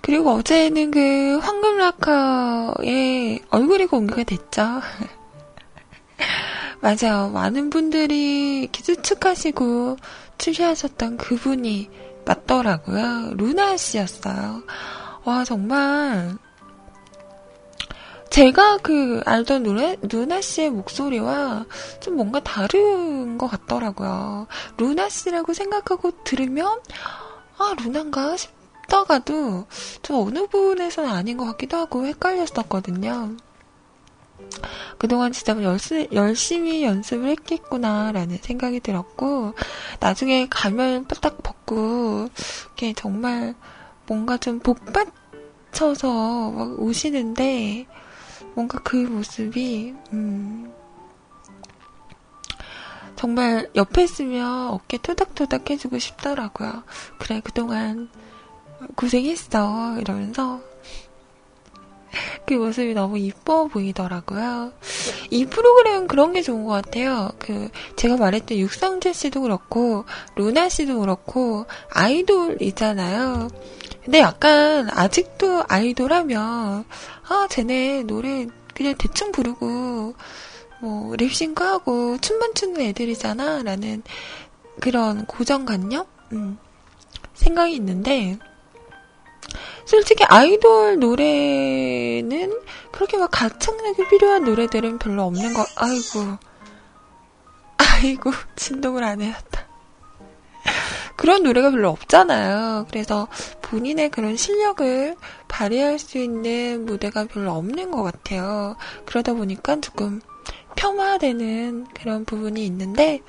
그리고 0.08 0.30
어제는 0.30 0.90
그 0.90 1.38
황금라커의 1.38 3.37
얼굴이 3.50 3.86
공개가 3.86 4.22
됐죠. 4.24 4.80
맞아요. 6.80 7.30
많은 7.30 7.70
분들이 7.70 8.60
이렇게 8.60 8.82
추측하시고 8.82 9.96
추시하셨던 10.38 11.16
그분이 11.16 11.90
맞더라고요. 12.24 13.32
루나 13.34 13.76
씨였어요. 13.76 14.62
와, 15.24 15.44
정말, 15.44 16.36
제가 18.30 18.78
그 18.78 19.20
알던 19.24 19.62
루나, 19.62 19.96
루나 20.02 20.40
씨의 20.40 20.70
목소리와 20.70 21.64
좀 22.00 22.16
뭔가 22.16 22.40
다른 22.40 23.38
것 23.38 23.48
같더라고요. 23.48 24.46
루나 24.76 25.08
씨라고 25.08 25.54
생각하고 25.54 26.12
들으면, 26.24 26.80
아, 27.58 27.74
루나인가 27.82 28.36
싶 28.36 28.57
다가도 28.88 29.66
좀 30.02 30.26
어느 30.26 30.46
부분에서는 30.46 31.08
아닌 31.08 31.36
것 31.36 31.44
같기도 31.44 31.76
하고 31.76 32.06
헷갈렸었거든요. 32.06 33.36
그동안 34.98 35.32
진짜 35.32 35.60
열심히, 35.62 36.08
열심히 36.12 36.84
연습을 36.84 37.28
했겠구나라는 37.30 38.38
생각이 38.38 38.80
들었고, 38.80 39.54
나중에 40.00 40.48
가면 40.48 41.06
딱 41.20 41.42
벗고, 41.42 42.28
이렇게 42.66 42.94
정말 42.94 43.54
뭔가 44.06 44.36
좀 44.38 44.58
복받쳐서 44.58 46.50
막 46.50 46.80
오시는데, 46.80 47.86
뭔가 48.54 48.78
그 48.82 48.96
모습이, 48.96 49.94
음, 50.12 50.72
정말 53.16 53.68
옆에 53.74 54.04
있으면 54.04 54.68
어깨 54.68 54.96
토닥토닥 54.96 55.70
해주고 55.70 55.98
싶더라고요. 55.98 56.84
그래, 57.18 57.40
그동안 57.42 58.08
고생했어. 58.94 59.98
이러면서 60.00 60.60
그 62.46 62.54
모습이 62.54 62.94
너무 62.94 63.18
이뻐 63.18 63.66
보이더라고요. 63.66 64.72
이 65.30 65.44
프로그램은 65.44 66.08
그런 66.08 66.32
게 66.32 66.40
좋은 66.40 66.64
것 66.64 66.72
같아요. 66.72 67.30
그, 67.38 67.68
제가 67.96 68.16
말했던 68.16 68.56
육성재 68.56 69.12
씨도 69.12 69.42
그렇고, 69.42 70.04
루나 70.36 70.68
씨도 70.68 71.00
그렇고, 71.00 71.66
아이돌이잖아요. 71.92 73.48
근데 74.04 74.20
약간, 74.20 74.88
아직도 74.90 75.64
아이돌 75.68 76.12
하면, 76.12 76.84
아, 77.28 77.46
쟤네 77.50 78.04
노래 78.04 78.46
그냥 78.74 78.94
대충 78.96 79.30
부르고, 79.30 80.14
뭐, 80.80 81.12
랩싱크 81.16 81.60
하고, 81.60 82.16
춤만 82.18 82.54
추는 82.54 82.80
애들이잖아. 82.80 83.62
라는 83.62 84.02
그런 84.80 85.26
고정관념? 85.26 86.06
음, 86.32 86.58
생각이 87.34 87.74
있는데, 87.74 88.38
솔직히 89.84 90.24
아이돌 90.24 90.98
노래는 90.98 92.60
그렇게 92.92 93.16
막 93.16 93.30
가창력이 93.30 94.08
필요한 94.08 94.44
노래들은 94.44 94.98
별로 94.98 95.24
없는 95.24 95.54
거, 95.54 95.64
아이고. 95.76 96.38
아이고, 97.78 98.32
진동을 98.56 99.04
안 99.04 99.20
해놨다. 99.20 99.66
그런 101.16 101.42
노래가 101.42 101.70
별로 101.70 101.90
없잖아요. 101.90 102.86
그래서 102.90 103.28
본인의 103.62 104.10
그런 104.10 104.36
실력을 104.36 105.16
발휘할 105.48 105.98
수 105.98 106.18
있는 106.18 106.86
무대가 106.86 107.24
별로 107.24 107.52
없는 107.52 107.90
것 107.90 108.02
같아요. 108.02 108.76
그러다 109.04 109.32
보니까 109.32 109.80
조금 109.80 110.20
폄하되는 110.76 111.88
그런 111.92 112.24
부분이 112.24 112.64
있는데, 112.66 113.20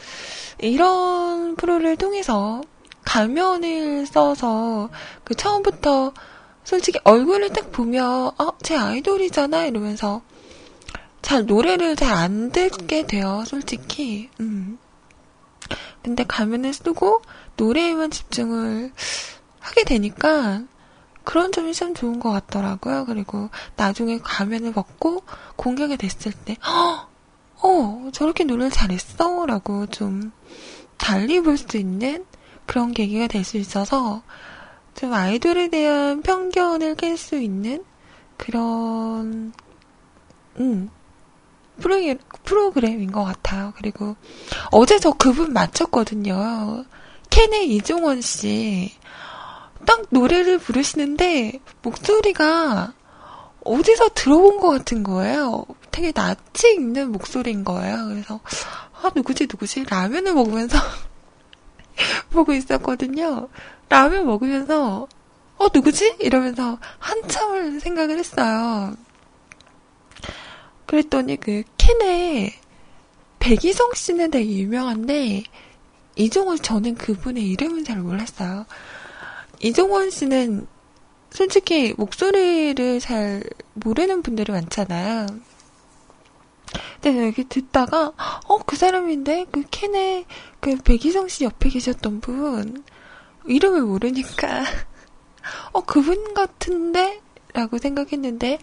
이런 0.60 1.55
프로를 1.55 1.95
통해서 1.95 2.62
가면을 3.10 4.06
써서 4.06 4.89
그 5.24 5.34
처음부터 5.34 6.13
솔직히 6.63 7.00
얼굴을 7.04 7.50
딱 7.50 7.72
보면 7.72 8.32
어, 8.38 8.58
제 8.62 8.76
아이돌이잖아 8.78 9.65
이러면서 9.65 10.22
잘 11.24 11.45
노래를 11.48 11.95
잘 11.95 12.13
안 12.13 12.52
듣게 12.52 13.08
돼요, 13.08 13.43
솔직히. 13.48 14.30
음. 14.39 14.78
근데 16.04 16.24
가면을 16.24 16.72
쓰고 16.72 17.24
노래에만 17.58 18.12
집중을 18.12 18.93
하게 19.60 19.84
되니까 19.86 20.62
그런 21.24 21.52
점이 21.52 21.74
참 21.74 21.95
좋은 21.95 22.19
것 22.19 22.32
같더라고요. 22.32 23.06
그리고 23.06 23.50
나중에 23.76 24.19
가면을 24.19 24.72
벗고 24.74 25.24
공격이 25.56 25.98
됐을 25.98 26.32
때, 26.32 26.58
어, 27.62 28.10
저렇게 28.13 28.43
노래를 28.43 28.69
잘했어? 28.72 29.45
라고 29.48 29.88
좀 29.88 30.32
달리 30.98 31.41
볼 31.41 31.58
수 31.58 31.78
있는 31.78 32.26
그런 32.69 32.93
계기가 32.93 33.25
될 33.25 33.43
수 33.43 33.58
있어서 33.58 34.21
좀 34.93 35.12
아이돌에 35.12 35.69
대한 35.69 36.21
편견을 36.21 36.97
깰 36.97 37.17
수 37.17 37.39
있는 37.39 37.84
그런, 38.38 39.53
음, 40.60 40.91
프로그램, 41.79 42.19
프로그램인 42.43 43.12
것 43.12 43.23
같아요. 43.23 43.73
그리고 43.75 44.15
어제 44.69 44.99
저 44.99 45.12
그분 45.13 45.51
맞췄거든요. 45.51 46.86
캔의 47.32 47.73
이종원 47.73 48.21
씨. 48.21 48.93
딱 49.88 50.03
노래를 50.12 50.60
부르시는데 50.60 51.60
목소리가 51.82 52.93
어디서 53.63 54.10
들어본 54.13 54.60
것 54.60 54.69
같은 54.69 55.01
거예요. 55.01 55.65
되게 55.89 56.12
낯이 56.12 56.75
있는 56.75 57.12
목소리인 57.13 57.63
거예요. 57.63 58.05
그래서 58.10 58.39
아 59.01 59.10
누구지 59.15 59.47
누구지 59.49 59.86
라면을 59.86 60.36
먹으면서 60.36 60.77
보고 62.32 62.54
있었거든요. 62.54 63.50
라면 63.90 64.26
먹으면서 64.26 65.08
어 65.58 65.68
누구지 65.74 66.16
이러면서 66.20 66.80
한참을 67.00 67.80
생각을 67.80 68.18
했어요. 68.18 68.96
그랬더니 70.86 71.38
그 71.38 71.64
캔에 71.78 72.54
백이성 73.40 73.94
씨는 73.94 74.32
되게 74.32 74.58
유명한데 74.58 75.44
이종원 76.16 76.58
저는 76.58 76.96
그분의 76.96 77.48
이름은 77.50 77.84
잘 77.84 77.98
몰랐어요. 78.00 78.66
이종원 79.62 80.10
씨는 80.10 80.68
솔직히 81.30 81.94
목소리를 81.98 83.00
잘 83.00 83.44
모르는 83.74 84.22
분들이 84.22 84.52
많잖아요. 84.52 85.28
근데 87.01 87.27
여기 87.27 87.43
듣다가 87.47 88.13
어 88.47 88.60
그 88.65 88.75
사람인데 88.75 89.45
그 89.51 89.63
캔에 89.71 90.25
그 90.60 90.75
백이성 90.77 91.27
씨 91.27 91.43
옆에 91.43 91.69
계셨던 91.69 92.21
분 92.21 92.84
이름을 93.47 93.82
모르니까 93.82 94.63
어 95.73 95.82
그분 95.82 96.34
같은데 96.36 97.19
라고 97.53 97.79
생각했는데 97.79 98.60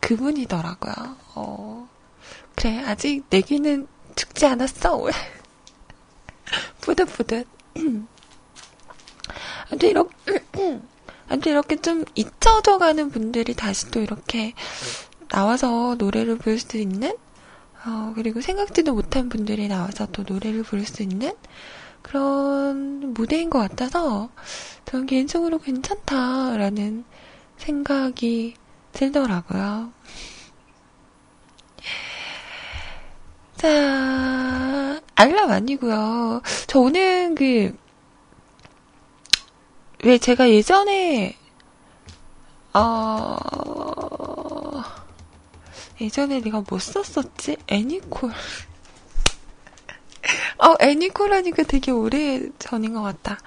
그분이더라고요. 0.00 0.94
어 1.34 1.88
그래 2.56 2.82
아직 2.86 3.24
내기는 3.28 3.86
죽지 4.16 4.46
않았어. 4.46 5.08
뿌듯뿌듯. 6.80 7.46
아무튼 9.70 9.88
이렇게 9.90 10.14
아무튼 11.28 11.52
이렇게 11.52 11.76
좀 11.76 12.04
잊혀져 12.14 12.78
가는 12.78 13.10
분들이 13.10 13.54
다시 13.54 13.90
또 13.90 14.00
이렇게 14.00 14.54
나와서 15.28 15.96
노래를 15.98 16.38
부를 16.38 16.58
수 16.58 16.76
있는 16.76 17.16
어, 17.86 18.12
그리고 18.14 18.40
생각지도 18.40 18.94
못한 18.94 19.28
분들이 19.28 19.68
나와서 19.68 20.06
또 20.06 20.22
노래를 20.22 20.62
부를 20.62 20.86
수 20.86 21.02
있는 21.02 21.32
그런 22.02 23.14
무대인 23.14 23.50
것 23.50 23.58
같아서 23.58 24.28
저는 24.84 25.06
개인적으로 25.06 25.58
괜찮다라는 25.58 27.04
생각이 27.56 28.54
들더라고요. 28.92 29.92
자, 33.56 35.00
알람 35.14 35.50
아니고요. 35.50 36.42
저는 36.66 37.34
그, 37.34 37.74
왜 40.04 40.18
제가 40.18 40.50
예전에, 40.50 41.34
어, 42.74 43.36
예전에 46.00 46.40
내가 46.40 46.62
뭐 46.68 46.78
썼었지? 46.78 47.56
애니콜. 47.68 48.30
어, 50.58 50.74
애니콜 50.80 51.32
하니까 51.32 51.62
되게 51.64 51.90
오래 51.90 52.40
전인 52.58 52.94
것 52.94 53.02
같다. 53.02 53.38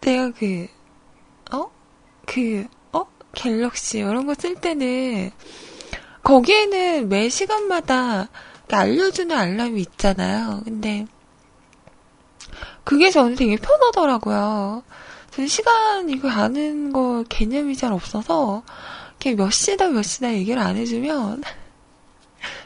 내가 0.00 0.30
그, 0.32 0.66
어? 1.52 1.70
그, 2.26 2.66
어? 2.92 3.06
갤럭시, 3.34 3.98
이런 3.98 4.26
거 4.26 4.34
쓸 4.34 4.54
때는, 4.56 5.30
거기에는 6.22 7.08
매 7.08 7.28
시간마다 7.28 8.28
알려주는 8.70 9.36
알람이 9.36 9.80
있잖아요. 9.80 10.62
근데, 10.64 11.06
그게 12.82 13.10
저는 13.10 13.36
되게 13.36 13.56
편하더라고요. 13.56 14.82
저는 15.30 15.48
시간 15.48 16.08
이거 16.10 16.28
아는 16.28 16.92
거 16.92 17.24
개념이 17.28 17.76
잘 17.76 17.92
없어서, 17.92 18.62
몇 19.32 19.50
시다 19.50 19.88
몇 19.88 20.02
시다 20.02 20.32
얘기를 20.32 20.60
안 20.60 20.76
해주면 20.76 21.42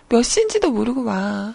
몇 0.09 0.23
시인지도 0.23 0.71
모르고 0.71 1.03
막 1.03 1.55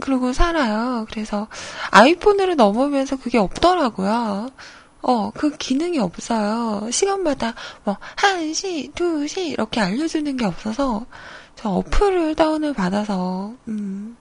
그러고 0.00 0.32
살아요. 0.32 1.06
그래서 1.10 1.48
아이폰으로 1.90 2.54
넘으면서 2.54 3.16
그게 3.16 3.38
없더라고요. 3.38 4.50
어, 5.02 5.30
그 5.30 5.56
기능이 5.56 5.98
없어요. 5.98 6.90
시간마다 6.90 7.54
뭐 7.84 7.96
1시, 8.16 8.92
2시 8.94 9.48
이렇게 9.48 9.80
알려주는 9.80 10.36
게 10.36 10.44
없어서 10.44 11.06
저 11.54 11.70
어플을 11.70 12.34
다운을 12.34 12.74
받아서 12.74 13.54
음 13.68 14.16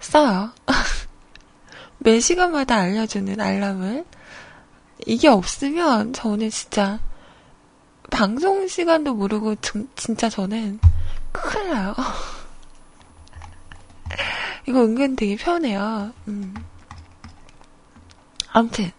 써요. 0.00 0.52
매 1.98 2.20
시간마다 2.20 2.76
알려주는 2.76 3.40
알람을. 3.40 4.04
이게 5.06 5.28
없으면 5.28 6.12
저는 6.12 6.50
진짜 6.50 7.00
방송 8.10 8.66
시간도 8.66 9.14
모르고 9.14 9.56
진짜 9.96 10.28
저는 10.28 10.80
큰일 11.32 11.70
나요. 11.70 11.94
이거 14.66 14.82
은근 14.82 15.16
되게 15.16 15.36
편해요. 15.36 16.12
음. 16.26 16.54
아무튼 18.52 18.90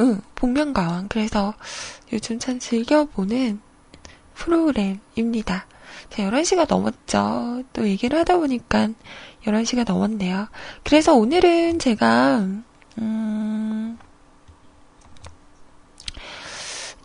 응, 0.00 0.20
복면가왕. 0.34 1.08
그래서 1.08 1.54
요즘 2.12 2.38
참 2.38 2.58
즐겨보는 2.58 3.60
프로그램입니다. 4.34 5.66
자, 6.10 6.22
11시가 6.22 6.68
넘었죠. 6.68 7.62
또 7.72 7.88
얘기를 7.88 8.18
하다 8.18 8.36
보니까 8.36 8.88
11시가 9.44 9.86
넘었네요. 9.86 10.48
그래서 10.84 11.14
오늘은 11.14 11.78
제가, 11.78 12.46
음, 12.98 13.65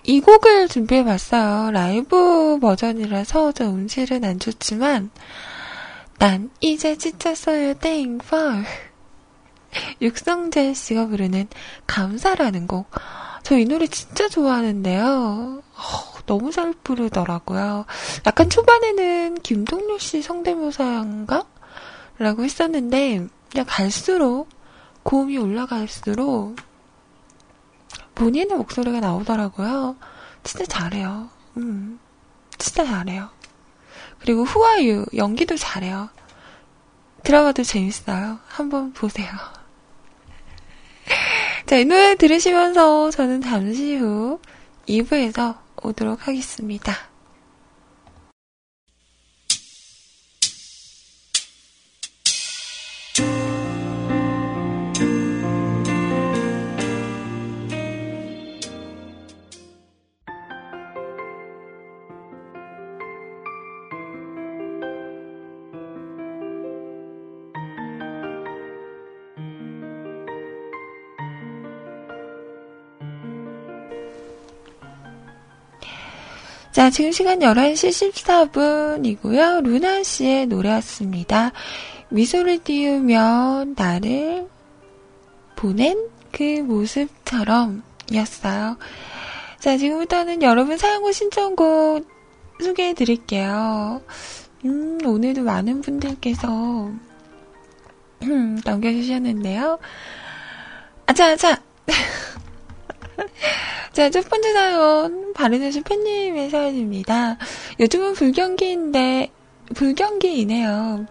이 0.04 0.20
곡을 0.20 0.68
준비해 0.68 1.04
봤어요. 1.04 1.72
라이브 1.72 2.58
버전이라서 2.60 3.52
좀 3.54 3.68
음질은 3.68 4.24
안 4.24 4.40
좋지만, 4.40 5.12
난 6.18 6.50
이제 6.60 6.98
지쳤어요, 6.98 7.76
땡펄. 7.76 8.66
육성재 10.02 10.74
씨가 10.74 11.08
부르는 11.08 11.48
감사라는 11.88 12.68
곡. 12.68 12.90
저 13.44 13.56
이 13.58 13.66
노래 13.66 13.88
진짜 13.88 14.28
좋아하는데요. 14.30 15.62
어, 15.74 16.20
너무 16.26 16.52
잘 16.52 16.74
부르더라고요. 16.84 17.86
약간 18.26 18.50
초반에는 18.50 19.36
김동률 19.42 20.00
씨 20.00 20.22
성대모사인가? 20.22 21.46
라고 22.18 22.44
했었는데, 22.44 23.28
그냥 23.52 23.66
갈수록, 23.68 24.48
고음이 25.04 25.38
올라갈수록, 25.38 26.56
본인의 28.15 28.58
목소리가 28.58 29.00
나오더라고요. 29.00 29.95
진짜 30.43 30.65
잘해요. 30.65 31.30
음, 31.58 32.00
진짜 32.58 32.86
잘해요. 32.86 33.30
그리고 34.19 34.43
후아유, 34.43 35.06
연기도 35.15 35.56
잘해요. 35.56 36.10
드라마도 37.24 37.63
재밌어요. 37.63 38.39
한번 38.47 38.93
보세요. 38.93 39.30
자, 41.65 41.78
이 41.78 41.86
노래 41.86 42.15
들으시면서 42.15 43.12
저는 43.12 43.41
잠시 43.41 43.95
후 43.97 44.39
2부에서 44.88 45.58
오도록 45.84 46.28
하겠습니다. 46.28 47.11
자, 76.71 76.89
지금 76.89 77.12
시간 77.12 77.39
11시 77.39 78.13
14분이고요. 78.13 79.62
루나 79.62 80.03
씨의 80.03 80.47
노래였습니다. 80.47 81.51
미소를 82.07 82.60
띄우면 82.63 83.75
나를 83.77 84.47
보낸 85.57 86.10
그 86.31 86.43
모습처럼 86.62 87.84
이었어요. 88.10 88.77
자, 89.60 89.75
지금부터는 89.77 90.43
여러분 90.43 90.77
사용후 90.77 91.12
신청곡 91.12 92.07
소개해 92.63 92.93
드릴게요. 92.93 94.01
음, 94.63 94.97
오늘도 95.05 95.43
많은 95.43 95.81
분들께서 95.81 96.89
남겨주셨는데요. 98.63 99.77
아차, 101.05 101.31
아차! 101.31 101.62
자, 103.93 104.10
첫 104.10 104.30
번째 104.30 104.54
사연, 104.54 105.34
바르네시 105.34 105.82
팬님의 105.82 106.49
사연입니다. 106.49 107.38
요즘은 107.77 108.13
불경기인데, 108.13 109.30
불경기이네요. 109.75 111.08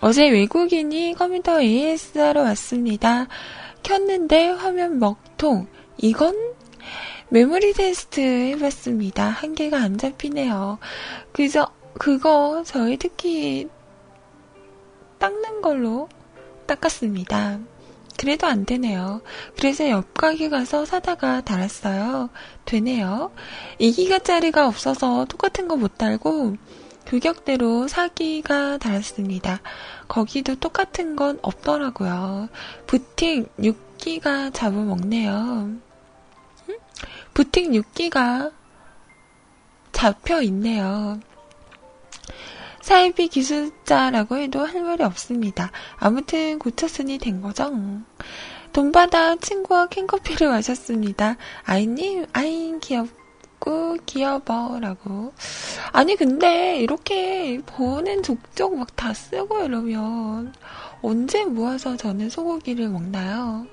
어제 0.00 0.28
외국인이 0.28 1.14
컴퓨터 1.18 1.60
AS 1.60 2.18
하러 2.18 2.42
왔습니다. 2.42 3.26
켰는데 3.82 4.50
화면 4.50 5.00
먹통. 5.00 5.66
이건 5.98 6.36
메모리 7.30 7.72
테스트 7.72 8.20
해봤습니다. 8.20 9.26
한 9.26 9.56
개가 9.56 9.78
안 9.78 9.98
잡히네요. 9.98 10.78
그저, 11.32 11.66
그거 11.98 12.62
저희 12.64 12.96
특히 12.96 13.68
닦는 15.18 15.62
걸로 15.62 16.08
닦았습니다. 16.66 17.58
그래도 18.18 18.46
안 18.46 18.64
되네요. 18.64 19.22
그래서 19.56 19.88
옆 19.90 20.14
가게 20.14 20.48
가서 20.48 20.84
사다가 20.84 21.40
달았어요. 21.40 22.30
되네요. 22.64 23.32
2기가짜리가 23.80 24.58
없어서 24.66 25.24
똑같은 25.26 25.68
거 25.68 25.76
못 25.76 25.98
달고 25.98 26.56
규격대로 27.06 27.86
4기가 27.88 28.78
달았습니다. 28.78 29.60
거기도 30.08 30.54
똑같은 30.56 31.16
건 31.16 31.38
없더라고요. 31.42 32.48
부팅 32.86 33.46
6기가 33.58 34.52
잡아먹네요. 34.54 35.72
부팅 37.34 37.72
6기가 37.72 38.52
잡혀 39.92 40.42
있네요. 40.42 41.18
사이비 42.82 43.28
기술자라고 43.28 44.36
해도 44.36 44.60
할 44.64 44.82
말이 44.82 45.02
없습니다. 45.04 45.70
아무튼 45.96 46.58
고쳤으니 46.58 47.18
된 47.18 47.40
거죠. 47.40 47.70
돈 48.72 48.92
받아 48.92 49.36
친구와 49.36 49.86
캔커피를 49.86 50.48
마셨습니다. 50.48 51.36
아이님, 51.64 52.26
아잉 52.32 52.80
귀엽고 52.80 53.98
귀여워라고. 54.06 55.32
아니 55.92 56.16
근데 56.16 56.78
이렇게 56.78 57.60
보는 57.66 58.22
족족 58.22 58.76
막 58.76 58.96
다 58.96 59.12
쓰고 59.14 59.64
이러면 59.64 60.52
언제 61.02 61.44
모아서 61.44 61.96
저는 61.96 62.30
소고기를 62.30 62.88
먹나요? 62.88 63.66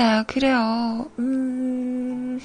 응? 0.00 0.02
자, 0.02 0.22
그래요. 0.22 1.10
음, 1.18 2.40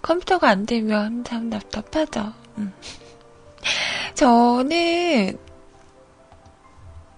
컴퓨터가 0.00 0.48
안 0.48 0.64
되면 0.64 1.24
참 1.24 1.50
답답하죠. 1.50 2.32
음. 2.58 2.72
저는 4.14 5.36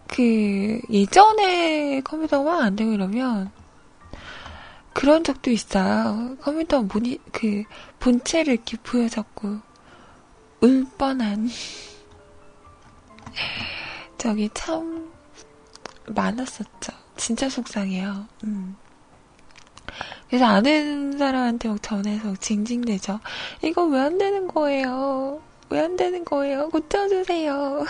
그 0.08 0.80
예전에 0.88 2.00
컴퓨터가 2.00 2.64
안 2.64 2.74
되고 2.74 2.92
이러면 2.92 3.50
그런 4.94 5.22
적도 5.22 5.50
있어요. 5.50 6.36
컴퓨터 6.40 6.80
모니 6.80 7.18
그 7.32 7.64
본체를 7.98 8.54
이렇게 8.54 8.78
보여잡고 8.78 9.58
울 10.62 10.86
뻔한 10.96 11.50
저기 14.16 14.48
참 14.54 15.12
많았었죠. 16.06 17.05
진짜 17.16 17.48
속상해요. 17.48 18.26
음. 18.44 18.76
그래서 20.28 20.44
아는 20.46 21.16
사람한테 21.18 21.68
막 21.68 21.82
전해서 21.82 22.34
징징대죠. 22.36 23.20
이거 23.62 23.84
왜 23.84 24.00
안 24.00 24.18
되는 24.18 24.48
거예요? 24.48 25.40
왜 25.70 25.80
안 25.80 25.96
되는 25.96 26.24
거예요? 26.24 26.68
고쳐주세요. 26.70 27.84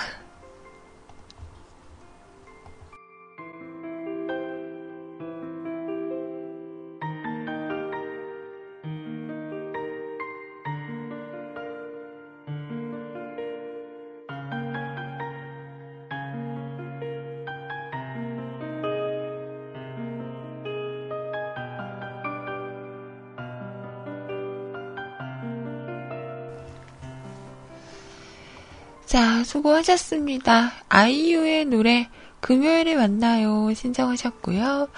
자, 29.16 29.42
수고하셨습니다. 29.44 30.72
아이유의 30.90 31.64
노래 31.64 32.10
금요일에 32.40 32.96
만나요 32.96 33.72
신청하셨고요. 33.72 34.88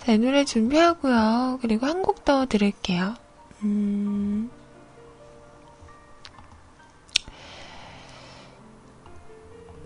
자, 0.00 0.12
이 0.12 0.18
노래 0.18 0.44
준비하고요. 0.44 1.58
그리고 1.62 1.86
한 1.86 2.02
곡 2.02 2.26
더 2.26 2.44
들을게요. 2.44 3.14
음... 3.62 4.50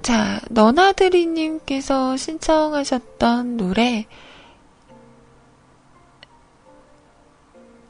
자, 0.02 0.40
너나들이님께서 0.50 2.16
신청하셨던 2.16 3.58
노래, 3.58 4.06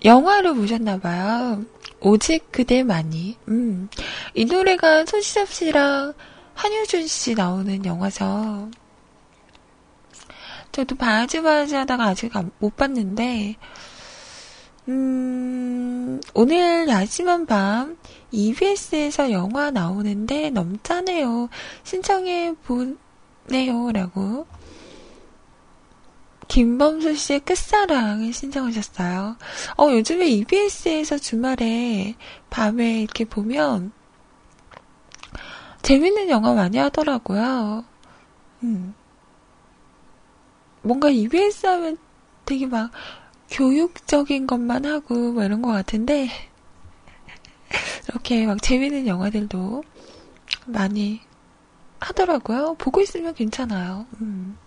영화를 0.04 0.54
보셨나봐요. 0.54 1.64
오직 2.00 2.50
그대만이. 2.50 3.36
음, 3.48 3.88
이 4.34 4.44
노래가 4.44 5.04
손시섭 5.06 5.48
씨랑 5.48 6.14
한효준 6.54 7.06
씨 7.06 7.34
나오는 7.34 7.84
영화죠. 7.84 8.70
저도 10.72 10.96
봐야지 10.96 11.42
봐야지 11.42 11.74
하다가 11.74 12.04
아직 12.04 12.32
못 12.58 12.76
봤는데, 12.76 13.56
음, 14.88 16.20
오늘 16.34 16.88
야심한 16.88 17.46
밤 17.46 17.96
EBS에서 18.32 19.30
영화 19.30 19.70
나오는데 19.70 20.50
넘잖아요. 20.50 21.48
신청해 21.84 22.54
보네요. 22.64 23.92
라고. 23.92 24.46
김범수 26.52 27.14
씨의 27.14 27.40
끝사랑을 27.40 28.30
신청하셨어요. 28.34 29.36
어, 29.78 29.90
요즘에 29.90 30.28
EBS에서 30.28 31.16
주말에 31.16 32.14
밤에 32.50 33.00
이렇게 33.00 33.24
보면 33.24 33.90
재밌는 35.80 36.28
영화 36.28 36.52
많이 36.52 36.76
하더라고요. 36.76 37.86
음. 38.64 38.94
뭔가 40.82 41.08
EBS 41.08 41.64
하면 41.64 41.96
되게 42.44 42.66
막 42.66 42.90
교육적인 43.48 44.46
것만 44.46 44.84
하고 44.84 45.32
뭐 45.32 45.44
이런 45.44 45.62
것 45.62 45.70
같은데 45.70 46.28
이렇게 48.10 48.44
막 48.44 48.60
재밌는 48.60 49.06
영화들도 49.06 49.82
많이 50.66 51.22
하더라고요. 51.98 52.74
보고 52.74 53.00
있으면 53.00 53.32
괜찮아요. 53.32 54.04
음. 54.20 54.58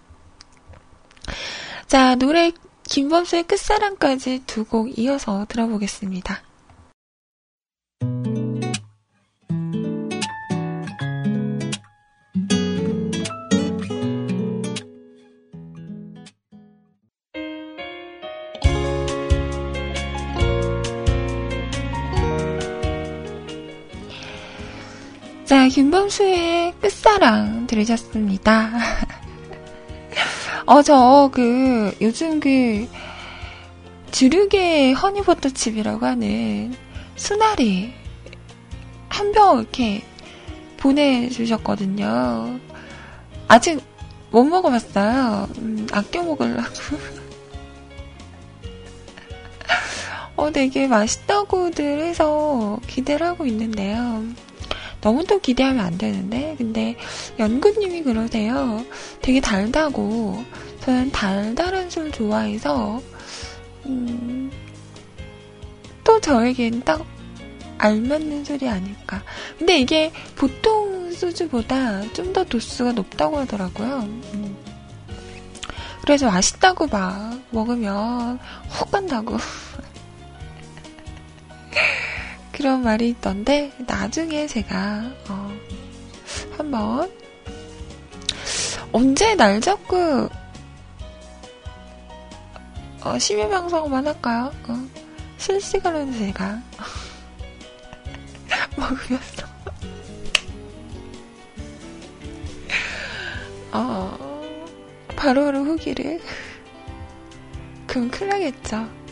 자, 1.88 2.16
노래 2.16 2.52
김범수의 2.84 3.44
끝사랑까지 3.44 4.44
두 4.46 4.66
곡 4.66 4.98
이어서 4.98 5.46
들어보겠습니다. 5.48 6.42
자, 25.46 25.68
김범수의 25.68 26.74
끝사랑 26.82 27.68
들으셨습니다. 27.68 28.72
어, 30.66 30.82
저, 30.82 31.30
그, 31.32 31.96
요즘 32.02 32.40
그, 32.40 32.88
주류계 34.12 34.94
허니버터칩이라고 34.94 36.06
하는 36.06 36.74
수나리 37.16 37.94
한 39.10 39.32
병 39.32 39.60
이렇게 39.60 40.04
보내주셨거든요. 40.78 42.60
아직 43.48 43.80
못 44.32 44.44
먹어봤어요. 44.44 45.48
음, 45.60 45.88
아껴 45.92 46.24
먹으려고. 46.24 46.64
어, 50.38 50.52
되게 50.52 50.88
맛있다고들 50.88 52.02
해서 52.04 52.80
기대를 52.88 53.26
하고 53.26 53.46
있는데요. 53.46 54.24
너무 55.06 55.24
또 55.24 55.38
기대하면 55.38 55.86
안 55.86 56.00
되는데, 56.00 56.56
근데 56.58 56.96
연구님이 57.38 58.02
그러세요. 58.02 58.84
되게 59.22 59.40
달다고. 59.40 60.44
저는 60.82 61.12
달달한 61.12 61.92
술 61.92 62.12
좋아해서, 62.12 63.00
음, 63.86 64.52
또 66.04 66.20
저에겐 66.20 66.82
딱 66.84 67.06
알맞는 67.78 68.46
술이 68.46 68.68
아닐까. 68.68 69.22
근데 69.60 69.78
이게 69.78 70.12
보통 70.36 71.12
소주보다 71.14 72.02
좀 72.14 72.34
더 72.34 72.44
도수가 72.44 72.94
높다고 72.94 73.38
하더라고요. 73.38 74.00
음. 74.34 74.58
그래서 76.02 76.32
맛있다고 76.32 76.88
막 76.88 77.40
먹으면 77.52 78.40
훅 78.70 78.90
간다고. 78.90 79.38
그런 82.56 82.84
말이 82.84 83.10
있던데 83.10 83.74
나중에 83.86 84.48
제가 84.48 85.12
어, 85.28 85.54
한번 86.58 87.12
언제 88.94 89.36
날 89.36 89.60
잡고 89.60 90.30
어, 93.02 93.20
심야 93.20 93.50
방송만 93.50 94.08
할까요? 94.08 94.54
어, 94.70 94.88
실시간으로 95.38 96.14
제가 96.14 96.62
먹으면서 98.78 99.48
어, 103.74 104.42
바로바로 105.18 105.66
후기를 105.66 106.22
그럼 107.86 108.10
큰일 108.10 108.30
나겠죠. 108.30 109.05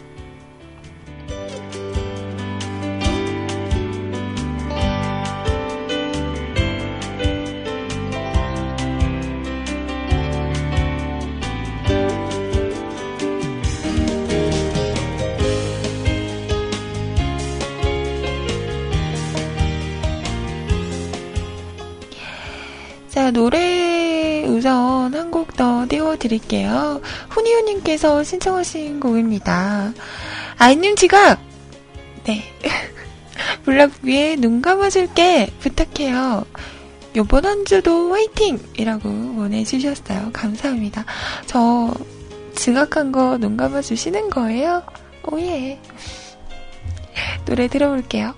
띄워드릴게요. 26.17 27.01
훈이유님께서 27.29 28.23
신청하신 28.23 28.99
곡입니다. 28.99 29.93
아이님 30.57 30.95
지각! 30.95 31.39
네. 32.25 32.43
블락 33.65 33.91
위에 34.03 34.35
눈 34.35 34.61
감아줄게! 34.61 35.49
부탁해요. 35.59 36.45
요번 37.15 37.45
한 37.45 37.65
주도 37.65 38.11
화이팅! 38.13 38.59
이라고 38.77 39.09
보내주셨어요. 39.09 40.29
감사합니다. 40.33 41.05
저 41.45 41.93
지각한 42.55 43.11
거 43.11 43.37
눈 43.37 43.57
감아주시는 43.57 44.29
거예요? 44.29 44.83
오예. 45.23 45.79
노래 47.45 47.67
들어볼게요. 47.67 48.33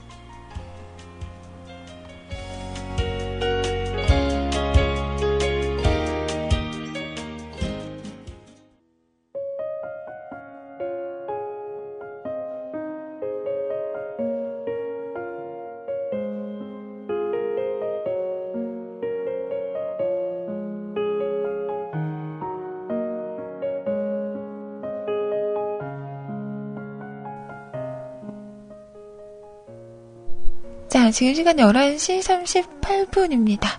지금 31.16 31.34
시간 31.34 31.56
11시 31.56 32.52
38분입니다. 32.82 33.70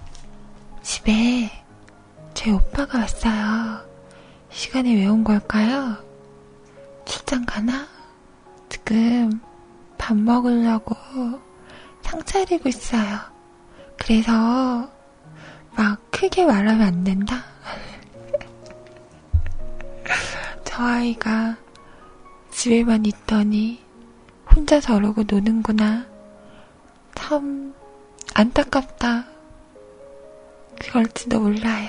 집에 0.82 1.50
제 2.32 2.50
오빠가 2.50 3.00
왔어요. 3.00 3.78
시간에 4.48 4.94
왜온 4.94 5.22
걸까요? 5.22 5.98
출장 7.04 7.44
가나? 7.44 7.86
지금 8.70 9.38
밥 9.98 10.16
먹으려고 10.16 10.96
상 12.00 12.24
차리고 12.24 12.70
있어요. 12.70 13.18
그래서 13.98 14.90
막 15.76 16.10
크게 16.10 16.46
말하면 16.46 16.80
안 16.80 17.04
된다. 17.04 17.44
저 20.64 20.82
아이가 20.82 21.54
집에만 22.50 23.04
있더니 23.04 23.84
혼자 24.50 24.80
저러고 24.80 25.24
노는구나. 25.24 26.15
참 27.28 27.74
안타깝다 28.34 29.26
그럴지도 30.78 31.40
몰라요. 31.40 31.88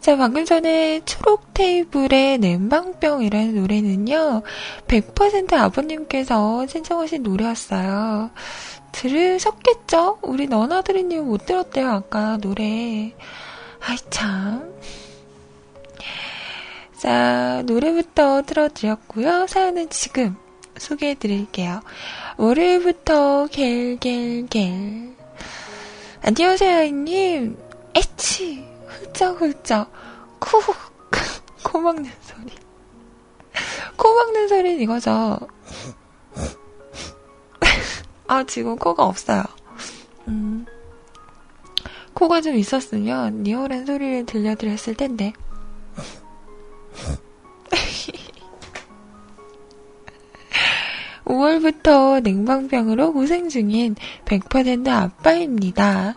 자, 0.00 0.16
방금 0.16 0.46
전에 0.46 1.00
초록 1.04 1.52
테이블의 1.52 2.38
냉방병이라는 2.38 3.54
노래는요, 3.54 4.42
100% 4.88 5.52
아버님께서 5.52 6.66
신청하신 6.68 7.22
노래였어요. 7.22 8.30
들으셨겠죠? 8.92 10.20
우리 10.22 10.46
너나들이님 10.46 11.26
못 11.26 11.44
들었대요, 11.44 11.90
아까 11.90 12.38
노래. 12.38 13.14
아이, 13.82 13.96
참. 14.08 14.72
자, 17.02 17.64
노래부터 17.66 18.42
틀어드렸고요. 18.42 19.48
사연은 19.48 19.90
지금 19.90 20.36
소개해드릴게요. 20.78 21.80
월요일부터 22.36 23.48
겔겔겔. 23.48 25.16
안녕하세요, 26.22 26.78
아이님. 26.78 27.58
에치. 27.96 28.64
훌쩍훌쩍. 28.86 29.90
코, 30.38 30.60
코 31.68 31.80
막는 31.80 32.08
소리. 32.20 32.52
코 33.96 34.14
막는 34.14 34.46
소리는 34.46 34.80
이거죠. 34.82 35.40
아, 38.28 38.44
지금 38.44 38.76
코가 38.76 39.04
없어요. 39.04 39.42
음. 40.28 40.66
코가 42.14 42.42
좀 42.42 42.54
있었으면 42.54 43.42
리얼한 43.42 43.86
소리를 43.86 44.24
들려드렸을 44.24 44.94
텐데. 44.94 45.32
5월부터 51.24 52.22
냉방병으로 52.22 53.12
고생 53.12 53.48
중인 53.48 53.96
100% 54.24 54.88
아빠입니다. 54.88 56.14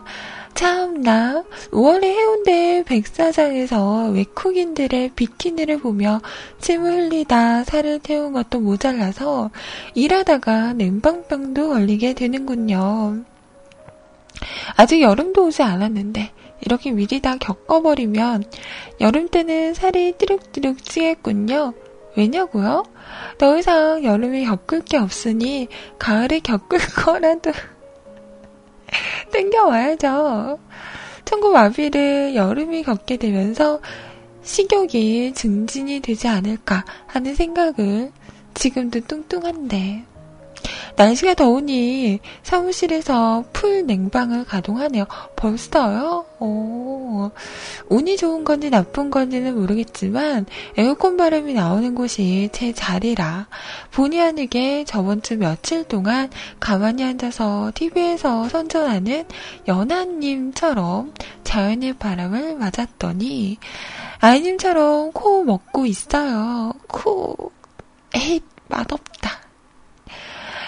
참나, 0.54 1.44
5월에 1.70 2.04
해운대 2.04 2.82
백사장에서 2.86 4.08
외국인들의 4.08 5.10
비키니를 5.14 5.80
보며 5.80 6.22
침을 6.60 6.92
흘리다 6.92 7.64
살을 7.64 7.98
태운 7.98 8.32
것도 8.32 8.60
모자라서 8.60 9.50
일하다가 9.94 10.72
냉방병도 10.72 11.68
걸리게 11.68 12.14
되는군요. 12.14 13.22
아직 14.76 15.02
여름도 15.02 15.46
오지 15.46 15.62
않았는데 15.62 16.32
이렇게 16.60 16.90
미리 16.90 17.20
다 17.20 17.36
겪어버리면 17.36 18.44
여름 19.00 19.28
때는 19.28 19.74
살이 19.74 20.12
띠룩띠룩 20.12 20.84
찌겠군요. 20.84 21.74
왜냐고요? 22.16 22.84
더 23.38 23.58
이상 23.58 24.02
여름에 24.02 24.44
겪을 24.44 24.82
게 24.82 24.96
없으니 24.96 25.68
가을에 25.98 26.40
겪을 26.40 26.78
거라도 26.96 27.52
땡겨와야죠. 29.32 30.58
천국마비를 31.24 32.34
여름이 32.34 32.84
겪게 32.84 33.16
되면서 33.16 33.80
식욕이 34.42 35.34
증진이 35.34 36.00
되지 36.00 36.28
않을까 36.28 36.84
하는 37.06 37.34
생각을 37.34 38.12
지금도 38.54 39.00
뚱뚱한데 39.00 40.04
날씨가 40.96 41.34
더우니 41.34 42.20
사무실에서 42.42 43.44
풀 43.52 43.84
냉방을 43.86 44.44
가동하네요. 44.46 45.06
벌써요? 45.36 46.24
오. 46.40 47.30
운이 47.88 48.16
좋은 48.16 48.44
건지 48.44 48.70
나쁜 48.70 49.10
건지는 49.10 49.58
모르겠지만 49.58 50.46
에어컨 50.76 51.16
바람이 51.16 51.52
나오는 51.52 51.94
곳이 51.94 52.48
제 52.52 52.72
자리라 52.72 53.46
본의 53.92 54.22
아니게 54.22 54.84
저번 54.84 55.20
주 55.20 55.36
며칠 55.36 55.84
동안 55.84 56.30
가만히 56.60 57.04
앉아서 57.04 57.72
TV에서 57.74 58.48
선전하는 58.48 59.24
연하님처럼 59.68 61.12
자연의 61.44 61.94
바람을 61.94 62.56
맞았더니 62.56 63.58
아이님처럼 64.20 65.12
코 65.12 65.44
먹고 65.44 65.84
있어요. 65.84 66.72
코. 66.88 67.52
에잇, 68.14 68.42
맛없다. 68.68 69.45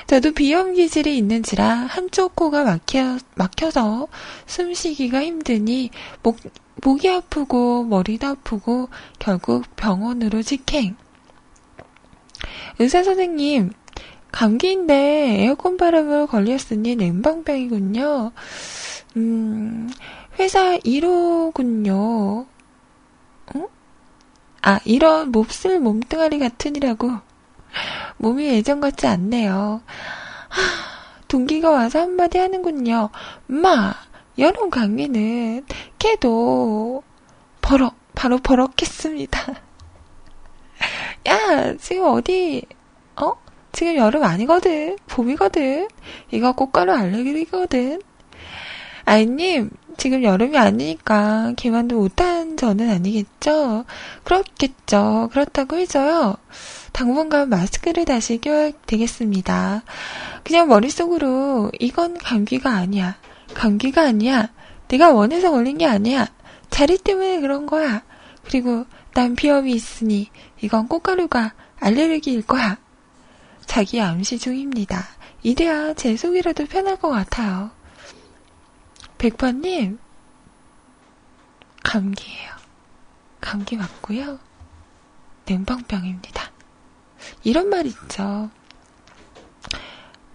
저도 0.08 0.32
비염 0.32 0.72
기질이 0.72 1.18
있는지라 1.18 1.68
한쪽 1.68 2.34
코가 2.34 2.64
막혀, 2.64 3.18
막혀서 3.34 4.08
숨쉬기가 4.46 5.22
힘드니 5.22 5.90
목, 6.22 6.38
목이 6.82 7.10
아프고 7.10 7.84
머리도 7.84 8.26
아프고 8.26 8.88
결국 9.18 9.66
병원으로 9.76 10.40
직행. 10.40 10.96
의사 12.78 13.04
선생님, 13.04 13.72
감기인데 14.32 15.42
에어컨 15.42 15.76
바람을 15.76 16.26
걸렸으니 16.28 16.96
냉방병이군요. 16.96 18.32
음, 19.18 19.90
회사 20.38 20.78
1호군요. 20.78 22.46
응? 23.56 23.68
아, 24.62 24.80
이런 24.86 25.32
몹쓸 25.32 25.80
몸뚱아리 25.80 26.38
같으니라고 26.38 27.27
몸이 28.18 28.46
예전 28.48 28.80
같지 28.80 29.06
않네요. 29.06 29.82
하, 30.48 30.60
동기가 31.28 31.70
와서 31.70 32.00
한마디 32.00 32.38
하는군요. 32.38 33.10
마, 33.46 33.94
여름 34.38 34.70
감기는 34.70 35.64
걔도 35.98 37.02
버럭, 37.60 37.94
바로 38.14 38.38
버럭했습니다. 38.38 39.52
야, 41.28 41.76
지금 41.78 42.04
어디, 42.06 42.64
어? 43.16 43.34
지금 43.72 43.96
여름 43.96 44.24
아니거든. 44.24 44.96
봄이거든. 45.06 45.88
이거 46.30 46.52
꽃가루 46.52 46.92
알레르기거든. 46.92 48.00
아이님, 49.04 49.70
지금 49.96 50.22
여름이 50.22 50.56
아니니까 50.56 51.52
기만도 51.56 51.96
못한 51.96 52.56
저는 52.56 52.88
아니겠죠? 52.90 53.84
그렇겠죠. 54.24 55.28
그렇다고 55.32 55.76
해서요. 55.76 56.36
당분간 56.92 57.48
마스크를 57.48 58.04
다시 58.04 58.38
껴야 58.38 58.72
되겠습니다. 58.86 59.82
그냥 60.44 60.68
머릿속으로 60.68 61.70
이건 61.78 62.18
감기가 62.18 62.70
아니야. 62.70 63.16
감기가 63.54 64.02
아니야. 64.02 64.50
내가 64.88 65.12
원해서 65.12 65.50
걸린 65.50 65.78
게 65.78 65.86
아니야. 65.86 66.26
자리 66.70 66.98
때문에 66.98 67.40
그런 67.40 67.66
거야. 67.66 68.02
그리고 68.44 68.86
난 69.14 69.36
비염이 69.36 69.72
있으니 69.72 70.30
이건 70.60 70.88
꽃가루가 70.88 71.54
알레르기일 71.80 72.42
거야. 72.42 72.78
자기 73.66 74.00
암시 74.00 74.38
중입니다. 74.38 75.04
이래야 75.42 75.94
제 75.94 76.16
속이라도 76.16 76.66
편할 76.66 76.96
것 76.96 77.10
같아요. 77.10 77.70
백퍼님, 79.18 79.98
감기예요. 81.82 82.50
감기 83.40 83.76
맞고요. 83.76 84.38
냉방병입니다. 85.46 86.50
이런 87.44 87.68
말 87.68 87.86
있죠. 87.86 88.50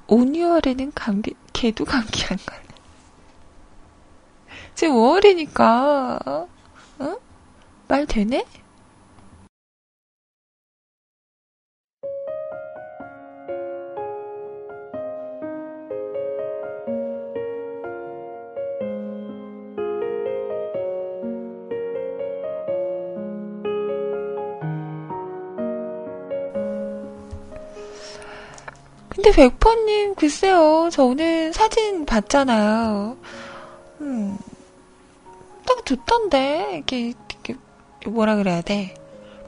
5, 0.07 0.17
6월에는 0.17 0.91
감기, 0.93 1.33
개도 1.53 1.85
감기 1.85 2.23
안 2.25 2.37
걸려. 2.37 2.63
지금 4.75 4.95
5월이니까, 4.95 6.47
어? 6.99 7.17
말 7.87 8.05
되네? 8.05 8.45
근데 29.23 29.37
백퍼님, 29.37 30.15
글쎄요. 30.15 30.89
저 30.91 31.05
오늘 31.05 31.53
사진 31.53 32.05
봤잖아요. 32.05 33.15
음, 34.01 34.37
딱 35.65 35.85
좋던데. 35.85 36.71
이렇게, 36.73 37.07
이렇게 37.07 37.55
뭐라 38.05 38.35
그래야 38.35 38.61
돼. 38.61 38.93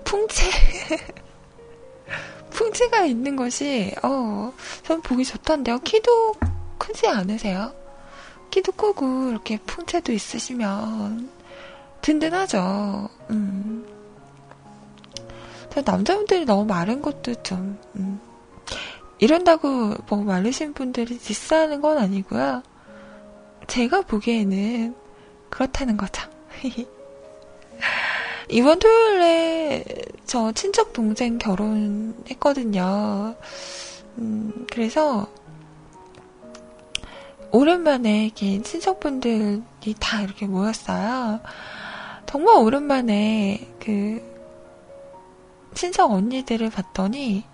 풍채. 0.05 0.45
풍채가 2.51 3.03
있는 3.03 3.35
것이, 3.35 3.93
어, 4.01 4.53
전 4.83 5.01
보기 5.01 5.25
좋던데요. 5.25 5.79
키도 5.79 6.35
크지 6.77 7.09
않으세요? 7.09 7.73
키도 8.51 8.71
크고, 8.71 9.31
이렇게 9.31 9.57
풍채도 9.57 10.13
있으시면, 10.13 11.29
든든하죠. 12.01 13.09
음. 13.29 13.85
남자분들이 15.83 16.45
너무 16.45 16.63
마른 16.63 17.01
것도 17.01 17.43
좀, 17.43 17.77
음. 17.97 18.24
이런다고 19.19 19.93
뭐 20.09 20.23
말리신 20.23 20.73
분들이 20.73 21.17
디스하는 21.17 21.81
건 21.81 21.97
아니고요. 21.97 22.63
제가 23.67 24.01
보기에는 24.01 24.95
그렇다는 25.49 25.97
거죠. 25.97 26.29
이번 28.49 28.79
토요일에 28.79 29.83
저 30.25 30.51
친척 30.51 30.93
동생 30.93 31.37
결혼했거든요. 31.37 33.35
음, 34.17 34.65
그래서 34.71 35.27
오랜만에 37.51 38.25
이렇게 38.25 38.61
친척분들이 38.61 39.95
다 39.99 40.21
이렇게 40.21 40.45
모였어요. 40.45 41.39
정말 42.25 42.57
오랜만에 42.57 43.65
그 43.79 44.21
친척 45.73 46.11
언니들을 46.11 46.69
봤더니 46.69 47.45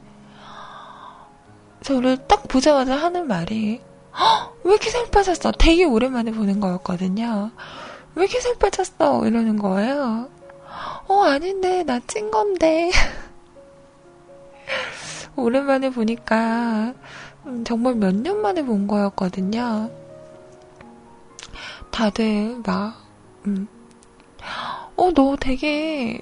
저를 1.84 2.17
딱 2.27 2.47
보자마자 2.47 2.95
하는 2.95 3.27
말이 3.27 3.82
왜 4.63 4.71
이렇게 4.71 4.89
살 4.89 5.09
빠졌어? 5.09 5.51
되게 5.57 5.86
오랜만에 5.86 6.32
보는 6.32 6.59
거였거든요. 6.59 7.51
왜 8.15 8.23
이렇게 8.23 8.39
살 8.39 8.55
빠졌어? 8.55 9.25
이러는 9.25 9.57
거예요. 9.57 10.29
어, 11.07 11.23
아닌데, 11.23 11.84
나 11.84 11.99
찐 12.07 12.29
건데. 12.29 12.91
오랜만에 15.36 15.89
보니까, 15.89 16.93
음, 17.45 17.63
정말 17.63 17.95
몇 17.95 18.13
년 18.13 18.41
만에 18.41 18.63
본 18.63 18.88
거였거든요. 18.88 19.89
다들, 21.89 22.61
막, 22.65 22.95
음, 23.47 23.67
어, 24.95 25.11
너 25.13 25.36
되게, 25.39 26.21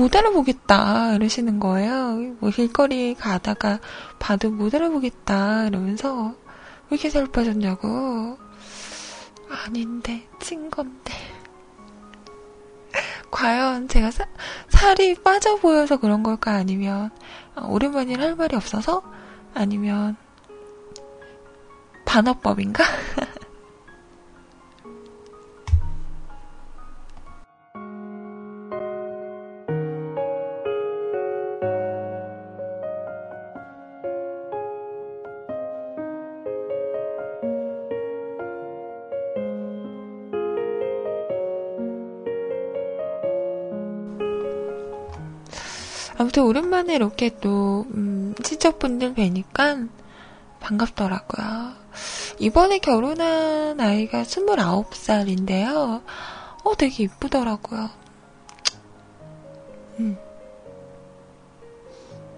못 0.00 0.16
알아보겠다, 0.16 1.12
이러시는 1.16 1.60
거예요. 1.60 2.34
뭐, 2.40 2.48
길거리 2.48 3.14
가다가 3.14 3.80
봐도 4.18 4.50
못 4.50 4.74
알아보겠다, 4.74 5.66
이러면서, 5.66 6.34
왜 6.88 6.92
이렇게 6.92 7.10
살 7.10 7.26
빠졌냐고. 7.26 8.38
아닌데, 9.50 10.26
찐 10.40 10.70
건데. 10.70 11.12
과연 13.30 13.88
제가 13.88 14.10
사, 14.10 14.24
살이 14.70 15.14
빠져 15.16 15.56
보여서 15.56 15.98
그런 15.98 16.22
걸까? 16.22 16.52
아니면, 16.54 17.10
어, 17.54 17.66
오랜만이라 17.68 18.24
할 18.24 18.36
말이 18.36 18.56
없어서? 18.56 19.02
아니면, 19.52 20.16
반어법인가? 22.06 22.82
아무튼 46.30 46.44
오랜만에 46.44 46.94
이렇게 46.94 47.36
또 47.40 47.86
음, 47.92 48.36
친척분들 48.40 49.14
뵈니까 49.14 49.78
반갑더라고요. 50.60 51.72
이번에 52.38 52.78
결혼한 52.78 53.80
아이가 53.80 54.22
29살인데요. 54.22 56.02
어, 56.62 56.76
되게 56.76 57.02
이쁘더라고요. 57.02 57.90
음. 59.98 60.16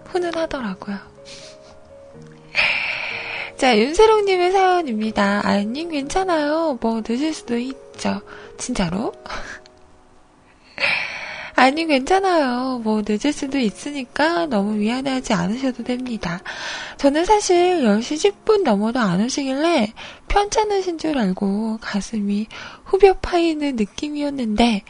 훈훈하더라고요. 0.07 0.97
자, 3.59 3.76
윤세롱님의 3.76 4.53
사연입니다. 4.53 5.47
아님 5.47 5.90
괜찮아요. 5.90 6.78
뭐 6.80 7.03
늦을 7.07 7.34
수도 7.34 7.59
있죠. 7.59 8.22
진짜로? 8.57 9.12
아니, 11.62 11.86
괜찮아요. 11.86 12.80
뭐, 12.82 13.02
늦을 13.06 13.32
수도 13.32 13.56
있으니까 13.56 14.46
너무 14.46 14.72
미안해하지 14.72 15.32
않으셔도 15.32 15.84
됩니다. 15.84 16.40
저는 16.96 17.24
사실 17.24 17.84
10시 17.84 18.34
10분 18.44 18.64
넘어도 18.64 18.98
안 18.98 19.20
오시길래 19.20 19.92
편찮으신 20.26 20.98
줄 20.98 21.16
알고 21.16 21.78
가슴이 21.80 22.48
후벼 22.84 23.12
파이는 23.20 23.76
느낌이었는데, 23.76 24.82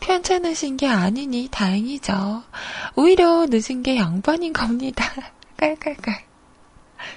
편찮으신 0.00 0.76
게 0.76 0.86
아니니 0.86 1.48
다행이죠. 1.50 2.42
오히려 2.94 3.46
늦은 3.48 3.82
게 3.82 3.96
양반인 3.96 4.52
겁니다. 4.52 5.10
깔깔깔. 5.56 6.14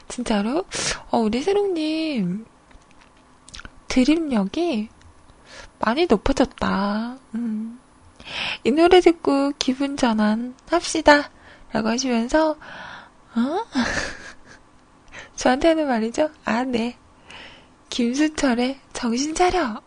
진짜로? 0.07 0.63
어, 1.09 1.17
우리 1.17 1.41
세롱님, 1.41 2.45
드립력이 3.89 4.87
많이 5.79 6.05
높아졌다. 6.05 7.17
음. 7.35 7.50
이 8.63 8.71
노래 8.71 9.01
듣고 9.01 9.53
기분 9.57 9.97
전환 9.97 10.55
합시다. 10.69 11.31
라고 11.71 11.87
하시면서, 11.87 12.51
어? 12.51 13.65
저한테는 15.35 15.87
말이죠? 15.87 16.29
아, 16.45 16.63
네. 16.63 16.97
김수철의 17.89 18.79
정신 18.93 19.33
차려. 19.33 19.81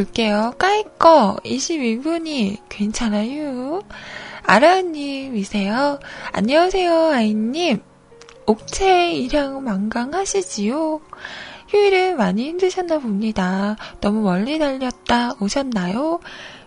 볼게요. 0.00 0.54
까이꺼 0.56 1.36
22분이 1.44 2.56
괜찮아요. 2.70 3.82
아라님이세요. 4.44 6.00
안녕하세요, 6.32 7.10
아이님. 7.10 7.82
옥체 8.46 9.12
일양 9.12 9.62
망강하시지요? 9.62 11.02
휴일에 11.68 12.14
많이 12.14 12.48
힘드셨나 12.48 12.98
봅니다. 12.98 13.76
너무 14.00 14.22
멀리 14.22 14.58
달렸다 14.58 15.34
오셨나요? 15.38 16.20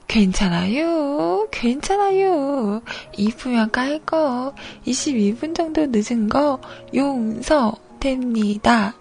괜찮아요. 0.07 1.47
괜찮아요. 1.49 2.83
2분면 3.13 3.71
깔 3.71 3.97
거. 4.05 4.53
22분 4.85 5.55
정도 5.55 5.87
늦은 5.89 6.29
거 6.29 6.61
용서됩니다. 6.93 8.93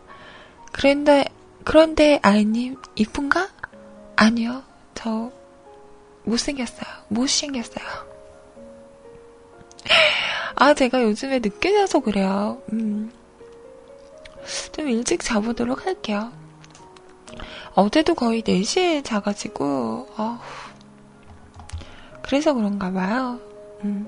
그런데 0.72 1.26
그런데 1.64 2.18
아이님 2.22 2.76
이쁜가? 2.97 3.62
아니요. 4.17 4.63
저 4.95 5.31
못생겼어요. 6.25 6.91
못생겼어요. 7.09 7.87
아, 10.55 10.75
제가 10.75 11.03
요즘에 11.03 11.41
늦게 11.41 11.73
자서 11.73 12.01
그래요. 12.01 12.63
음. 12.73 13.11
좀 14.73 14.89
일찍 14.89 15.23
자보도록 15.23 15.87
할게요. 15.87 16.33
어제도 17.75 18.15
거의 18.15 18.43
4시에 18.43 19.03
자가지고, 19.05 20.09
어 20.17 20.41
그래서 22.23 22.53
그런가 22.53 22.93
봐요. 22.93 23.41
음. 23.85 24.07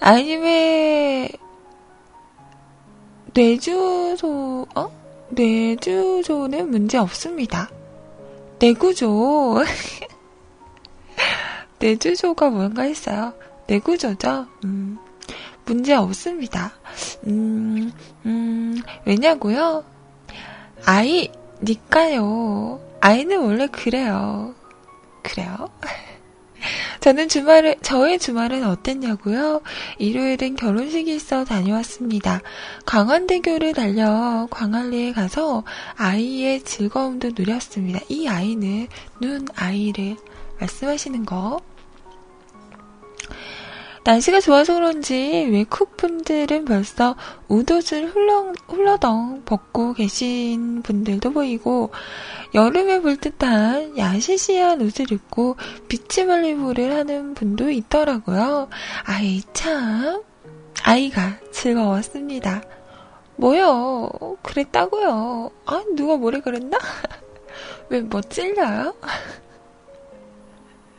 아이님의 0.00 1.32
뇌주소, 3.34 4.66
어? 4.74 4.90
뇌주조는 5.30 6.70
문제 6.70 6.98
없습니다. 6.98 7.70
뇌구조. 8.60 9.64
뇌주조가 11.78 12.50
뭔가 12.50 12.82
했어요. 12.82 13.34
뇌구조죠? 13.68 14.46
음, 14.64 14.98
문제 15.64 15.94
없습니다. 15.94 16.72
음, 17.26 17.92
음, 18.26 18.80
왜냐고요? 19.04 19.84
아이, 20.84 21.30
니까요. 21.62 22.80
아이는 23.00 23.40
원래 23.44 23.66
그래요. 23.68 24.54
그래요? 25.22 25.68
저는 27.00 27.28
주말을, 27.28 27.76
저의 27.82 28.18
주말은 28.18 28.64
어땠냐고요? 28.64 29.62
일요일은 29.98 30.56
결혼식이 30.56 31.14
있어 31.14 31.44
다녀왔습니다. 31.44 32.40
광안대교를 32.86 33.72
달려 33.72 34.46
광안리에 34.50 35.12
가서 35.12 35.64
아이의 35.96 36.62
즐거움도 36.62 37.30
누렸습니다. 37.36 38.00
이 38.08 38.26
아이는 38.28 38.88
눈 39.20 39.46
아이를 39.54 40.16
말씀하시는 40.60 41.24
거. 41.24 41.60
날씨가 44.08 44.40
좋아서 44.40 44.72
그런지 44.72 45.46
외국 45.52 45.98
분들은 45.98 46.64
벌써 46.64 47.14
우도을 47.48 48.08
훌렁, 48.10 48.54
훌러덩 48.66 49.42
벗고 49.44 49.92
계신 49.92 50.80
분들도 50.80 51.30
보이고 51.32 51.90
여름에 52.54 53.02
볼 53.02 53.18
듯한 53.18 53.98
야시시한 53.98 54.80
옷을 54.80 55.12
입고 55.12 55.56
비치발리볼을 55.88 56.90
하는 56.90 57.34
분도 57.34 57.68
있더라고요. 57.68 58.70
아이 59.04 59.42
참 59.52 60.22
아이가 60.84 61.38
즐거웠습니다. 61.52 62.62
뭐요? 63.36 64.38
그랬다고요? 64.42 65.50
아, 65.66 65.84
누가 65.94 66.16
뭐래 66.16 66.40
그랬나? 66.40 66.78
왜 67.90 68.00
뭐 68.00 68.22
찔려요? 68.22 68.94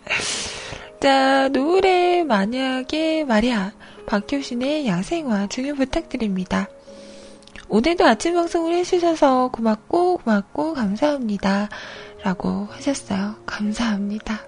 자, 0.99 1.47
노래 1.47 2.25
만약에 2.25 3.23
말이야. 3.23 3.71
박효신의 4.05 4.85
야생화 4.85 5.47
중요 5.47 5.75
부탁드립니다. 5.75 6.67
오늘도 7.69 8.05
아침 8.05 8.33
방송을 8.33 8.73
해주셔서 8.73 9.49
고맙고 9.53 10.17
고맙고 10.17 10.73
감사합니다. 10.73 11.69
라고 12.23 12.67
하셨어요. 12.71 13.35
감사합니다. 13.45 14.41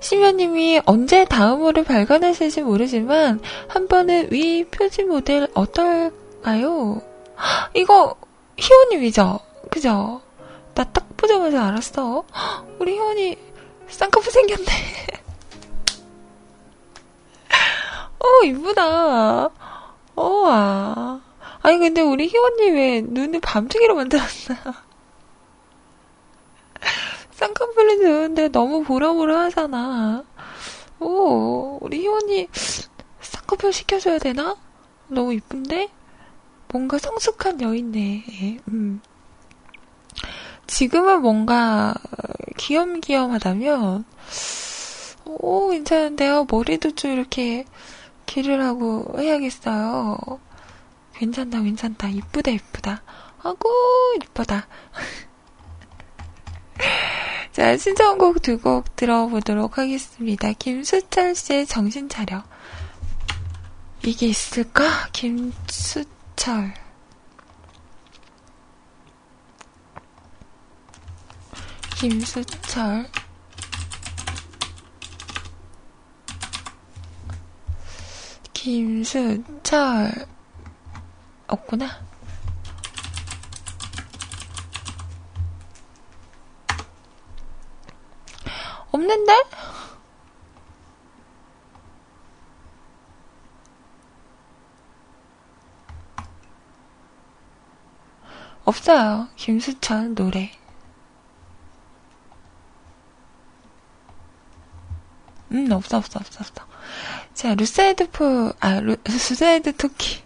심연님이 0.00 0.80
언제 0.84 1.24
다음으로 1.26 1.84
발견하실지 1.84 2.62
모르지만 2.62 3.40
한 3.68 3.86
번은 3.86 4.32
위 4.32 4.64
표지 4.64 5.04
모델 5.04 5.46
어떨 5.54 6.10
까요? 6.42 7.00
이거 7.74 8.16
희원님이죠? 8.58 9.40
그죠? 9.70 10.20
나 10.74 10.84
딱 10.84 11.16
보자마자 11.16 11.66
알았어. 11.66 12.24
우리 12.80 12.94
희원이 12.94 13.36
쌍꺼풀 13.88 14.32
생겼네. 14.32 14.66
어, 18.18 18.44
이쁘다. 18.44 19.44
어, 20.16 20.44
아. 20.48 21.20
아니, 21.62 21.78
근데 21.78 22.00
우리 22.00 22.26
희원님 22.28 22.74
왜 22.74 23.00
눈을 23.02 23.40
밤중이로 23.40 23.94
만들었나? 23.94 24.32
쌍꺼풀이 27.32 27.98
되는데 27.98 28.48
너무 28.48 28.82
보라보라 28.82 29.42
하잖아. 29.44 30.24
오, 31.00 31.78
우리 31.80 32.00
희원이 32.00 32.48
쌍꺼풀 33.20 33.72
시켜줘야 33.72 34.18
되나? 34.18 34.56
너무 35.08 35.32
이쁜데? 35.34 35.88
뭔가 36.72 36.98
성숙한 36.98 37.60
여인네. 37.60 38.24
예, 38.30 38.58
음. 38.68 39.00
지금은 40.66 41.20
뭔가 41.22 41.94
귀염귀염하다면, 42.56 44.04
오, 45.26 45.68
괜찮은데요? 45.70 46.46
머리도 46.50 46.94
좀 46.94 47.12
이렇게 47.12 47.64
길을 48.26 48.62
하고 48.64 49.04
해야겠어요. 49.18 50.18
괜찮다, 51.14 51.60
괜찮다. 51.62 52.08
이쁘다, 52.08 52.50
이쁘다. 52.52 53.02
아구, 53.42 53.68
이쁘다. 54.24 54.66
자, 57.52 57.76
신청곡 57.76 58.40
두 58.40 58.58
곡 58.58 58.96
들어보도록 58.96 59.76
하겠습니다. 59.76 60.52
김수철 60.52 61.34
씨의 61.34 61.66
정신 61.66 62.08
차려. 62.08 62.42
이게 64.04 64.26
있을까? 64.26 64.84
김수 65.12 66.04
철. 66.42 66.74
김수철. 71.94 73.08
김수철. 78.52 80.26
없구나. 81.46 81.86
없는데? 88.90 89.32
없어요. 98.72 99.28
김수철 99.36 100.14
노래. 100.14 100.50
음, 105.52 105.70
없어, 105.70 105.98
없어, 105.98 106.18
없어, 106.18 106.40
없어. 106.40 106.66
자, 107.34 107.54
루사이드 107.54 108.10
포, 108.10 108.52
아, 108.60 108.80
루, 108.80 108.96
루사이드 109.04 109.76
토끼. 109.76 110.22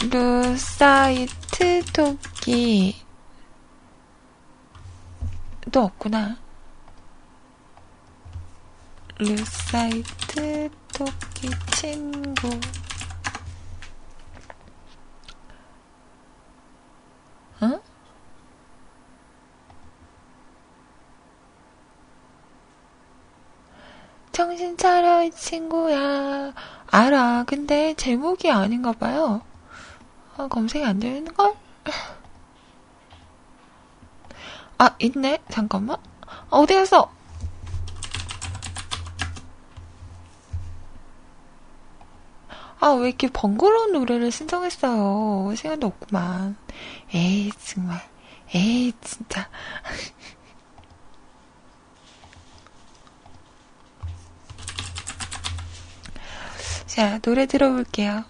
루사이트 0.10 1.84
토끼. 1.92 2.96
또 5.70 5.82
없구나. 5.84 6.36
루사이트 9.18 10.70
토끼 10.92 11.50
친구. 11.76 12.48
응? 17.62 17.80
정신 24.32 24.76
차려, 24.76 25.24
이 25.24 25.30
친구야. 25.32 26.52
알아. 26.90 27.44
근데 27.46 27.94
제목이 27.94 28.50
아닌가 28.50 28.92
봐요. 28.92 29.42
아, 30.36 30.46
검색이 30.48 30.84
안 30.84 31.00
되는걸? 31.00 31.54
아, 34.78 34.94
있네. 35.00 35.38
잠깐만. 35.50 35.96
어디 36.50 36.74
갔어? 36.74 37.10
아, 42.80 42.90
왜 42.92 43.08
이렇게 43.08 43.28
번거로운 43.28 43.92
노래를 43.92 44.30
신청했어요. 44.30 45.52
시간도 45.56 45.88
없구만. 45.88 46.56
에이, 47.12 47.50
정말. 47.58 48.00
에이, 48.54 48.92
진짜. 49.00 49.48
자, 56.86 57.18
노래 57.18 57.46
들어볼게요. 57.46 58.24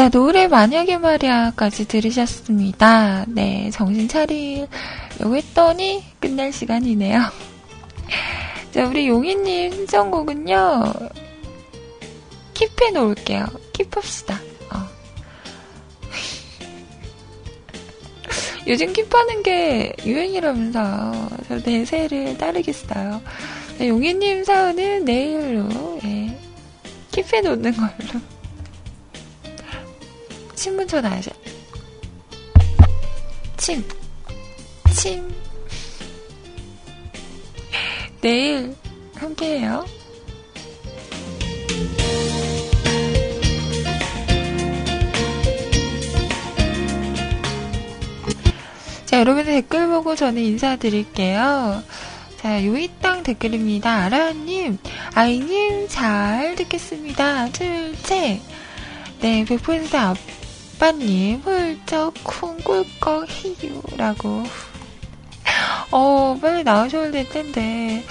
자, 0.00 0.08
노래 0.08 0.48
만약에 0.48 0.96
말이야까지 0.96 1.86
들으셨습니다. 1.86 3.26
네, 3.28 3.68
정신 3.70 4.08
차리려고 4.08 5.36
했더니 5.36 6.02
끝날 6.18 6.54
시간이네요. 6.54 7.20
자, 8.72 8.86
우리 8.86 9.08
용희님 9.08 9.72
신청곡은요, 9.72 10.94
킵해 12.54 12.94
놓을게요. 12.94 13.44
킵합시다. 13.74 14.36
어. 14.72 14.88
요즘 18.66 18.94
킵하는 18.94 19.42
게 19.42 19.92
유행이라면서요. 20.06 21.28
저 21.46 21.58
대세를 21.58 22.38
따르겠어요. 22.38 23.20
네, 23.76 23.88
용희님 23.88 24.44
사연은 24.44 25.04
내일로, 25.04 26.00
예, 26.04 26.38
킵해 27.12 27.42
놓는 27.42 27.76
걸로. 27.76 28.39
신문서 30.60 31.00
나야죠. 31.00 31.30
침. 33.56 33.82
침. 34.94 35.34
내일 38.20 38.76
함께해요. 39.14 39.86
자, 49.06 49.18
여러분의 49.20 49.62
댓글 49.62 49.88
보고 49.88 50.14
저는 50.14 50.42
인사드릴게요. 50.42 51.82
자, 52.36 52.66
요이땅 52.66 53.22
댓글입니다. 53.22 54.04
아라님, 54.04 54.76
아이님, 55.14 55.88
잘 55.88 56.54
듣겠습니다. 56.56 57.50
출첵. 57.50 58.42
네, 59.20 59.44
100% 59.44 59.94
앞, 59.94 60.16
아빠님 60.80 61.40
훌쩍 61.40 62.14
쿵 62.24 62.56
꿀꺽 62.60 63.26
히유라고 63.28 64.44
어 65.90 66.38
빨리 66.40 66.64
나오셔야 66.64 67.10
될 67.10 67.28
텐데 67.28 68.02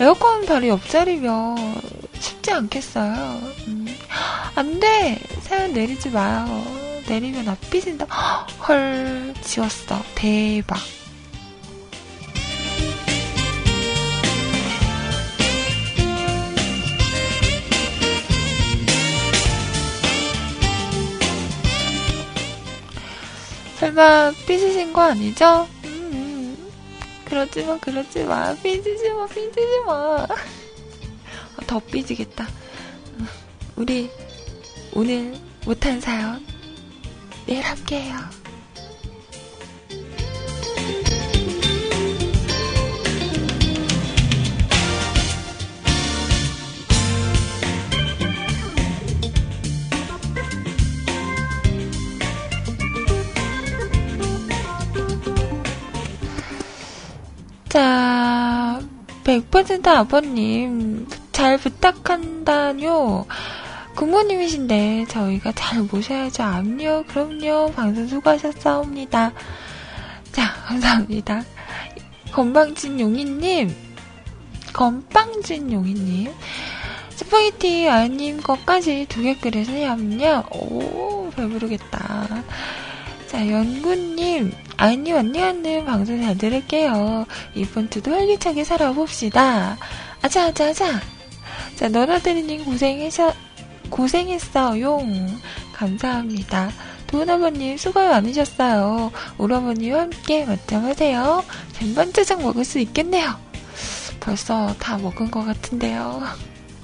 에어컨 0.00 0.44
바로 0.44 0.66
옆자리면 0.66 1.56
쉽지 2.18 2.50
않겠어요. 2.50 3.14
음. 3.68 3.86
안 4.56 4.80
돼! 4.80 5.20
사연 5.42 5.72
내리지 5.72 6.10
마요. 6.10 6.48
내리면 7.08 7.48
앞 7.48 7.70
삐진다. 7.70 8.06
헐, 8.66 9.32
지웠어. 9.40 10.02
대박. 10.16 10.76
설마 23.98 24.30
삐지신 24.46 24.92
거 24.92 25.02
아니죠? 25.02 25.68
음, 25.84 25.90
음. 26.12 26.70
그러지 27.24 27.64
마, 27.64 27.76
그러지 27.78 28.22
마. 28.22 28.54
삐지지 28.54 29.10
마, 29.10 29.26
삐지지 29.26 29.80
마. 29.84 30.24
더 31.66 31.80
삐지겠다. 31.80 32.46
우리 33.74 34.08
오늘 34.94 35.36
못한 35.66 36.00
사연 36.00 36.46
내일 37.44 37.60
함께해요. 37.62 38.16
100% 59.28 59.86
아버님, 59.88 61.06
잘 61.32 61.58
부탁한다뇨. 61.58 63.26
부모님이신데 63.94 65.04
저희가 65.10 65.52
잘 65.54 65.82
모셔야죠. 65.82 66.42
암요, 66.42 67.04
그럼요. 67.08 67.72
방송 67.72 68.06
수고하셨사옵니다. 68.06 69.32
자, 70.32 70.54
감사합니다. 70.66 71.42
건방진 72.32 73.00
용이님, 73.00 73.74
건빵진 74.72 75.72
용이님, 75.72 76.32
스파게티 77.10 77.86
아님 77.86 78.40
것까지 78.40 79.04
두 79.10 79.22
개 79.22 79.36
끓여서야면요. 79.36 80.44
오, 80.52 81.30
배부르겠다. 81.36 82.44
자, 83.28 83.46
연구님, 83.46 84.52
아니, 84.78 85.12
언니언님 85.12 85.84
방송 85.84 86.22
잘 86.22 86.38
들을게요. 86.38 87.26
이번 87.54 87.90
주도 87.90 88.10
활기차게 88.10 88.64
살아봅시다. 88.64 89.76
아자, 90.22 90.46
아자, 90.46 90.68
아자. 90.68 91.00
자, 91.76 91.88
너나들이님 91.88 92.64
고생하셔, 92.64 93.34
고생했어 93.90 94.80
용. 94.80 95.28
감사합니다. 95.74 96.70
도은아버님 97.06 97.76
수고 97.76 98.00
많으셨어요. 98.00 99.12
오라버니와 99.36 100.00
함께 100.02 100.46
맞잠하세요. 100.46 101.44
쟁반짜장 101.72 102.42
먹을 102.42 102.64
수 102.64 102.78
있겠네요. 102.78 103.34
벌써 104.20 104.74
다 104.78 104.96
먹은 104.96 105.30
것 105.30 105.44
같은데요. 105.44 106.22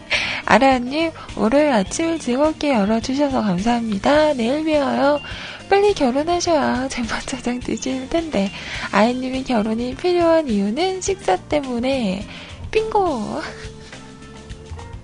아라님, 0.46 1.10
월요일 1.36 1.72
아침을 1.72 2.18
즐겁게 2.18 2.74
열어주셔서 2.74 3.42
감사합니다. 3.42 4.34
내일 4.34 4.64
뵈어요. 4.64 5.20
빨리 5.68 5.94
결혼하셔야 5.94 6.88
쟁반짜장 6.88 7.60
드실 7.60 8.08
텐데 8.08 8.50
아이님이 8.92 9.44
결혼이 9.44 9.94
필요한 9.96 10.48
이유는 10.48 11.00
식사 11.00 11.36
때문에. 11.36 12.26
빙고! 12.70 13.40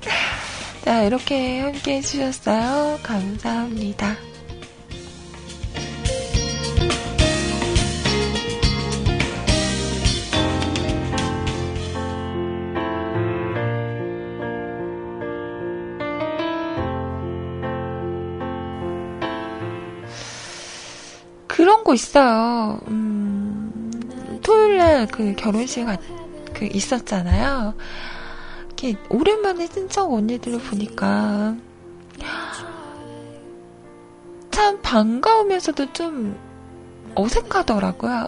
자 0.85 1.03
이렇게 1.05 1.61
함께 1.61 1.97
해주셨어요. 1.97 2.99
감사합니다 3.03 4.30
거 21.91 21.95
있어요. 21.95 22.79
음, 22.87 24.41
토요일 24.45 24.79
날그 24.79 25.35
결혼식 25.37 25.87
그 26.55 26.69
있었잖아요. 26.73 27.75
이렇게 28.67 28.97
오랜만에 29.09 29.67
친척 29.67 30.13
언니들을 30.13 30.61
보니까 30.61 31.57
참 34.53 34.81
반가우면서도 34.83 35.93
좀 35.93 36.39
어색하더라고요. 37.17 38.27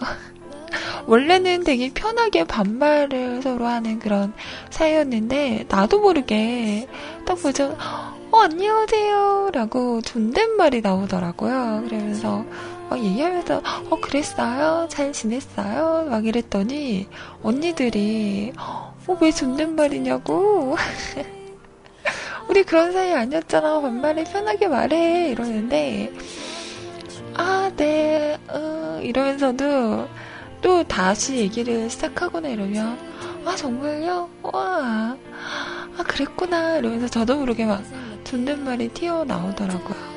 원래는 1.07 1.63
되게 1.63 1.89
편하게 1.93 2.43
반말을 2.43 3.41
서로 3.43 3.67
하는 3.67 3.99
그런 3.99 4.33
사이였는데 4.71 5.67
나도 5.69 6.01
모르게 6.01 6.89
딱 7.25 7.35
보죠. 7.35 7.77
어, 8.31 8.39
안녕하세요. 8.39 9.51
라고 9.53 10.01
존댓말이 10.01 10.81
나오더라고요. 10.81 11.83
그러면서 11.85 12.43
막 12.89 12.99
얘기하면서, 13.03 13.61
어, 13.89 13.99
그랬어요? 13.99 14.87
잘 14.89 15.11
지냈어요? 15.13 16.07
막 16.09 16.25
이랬더니, 16.25 17.07
언니들이, 17.41 18.53
어, 18.57 18.95
왜 19.21 19.31
존댓말이냐고? 19.31 20.75
우리 22.49 22.63
그런 22.63 22.91
사이 22.91 23.13
아니었잖아. 23.13 23.81
반말에 23.81 24.23
편하게 24.25 24.67
말해. 24.67 25.29
이러는데, 25.29 26.11
아, 27.35 27.71
네, 27.75 28.37
어, 28.49 28.99
이러면서도 29.01 30.07
또 30.61 30.83
다시 30.83 31.37
얘기를 31.37 31.89
시작하거나 31.89 32.49
이러면, 32.49 32.97
아, 33.45 33.55
정말요? 33.55 34.29
와, 34.43 35.17
아, 35.97 36.03
그랬구나. 36.07 36.77
이러면서 36.77 37.07
저도 37.07 37.37
모르게 37.37 37.65
막 37.65 37.83
존댓말이 38.23 38.89
튀어나오더라고요. 38.89 40.12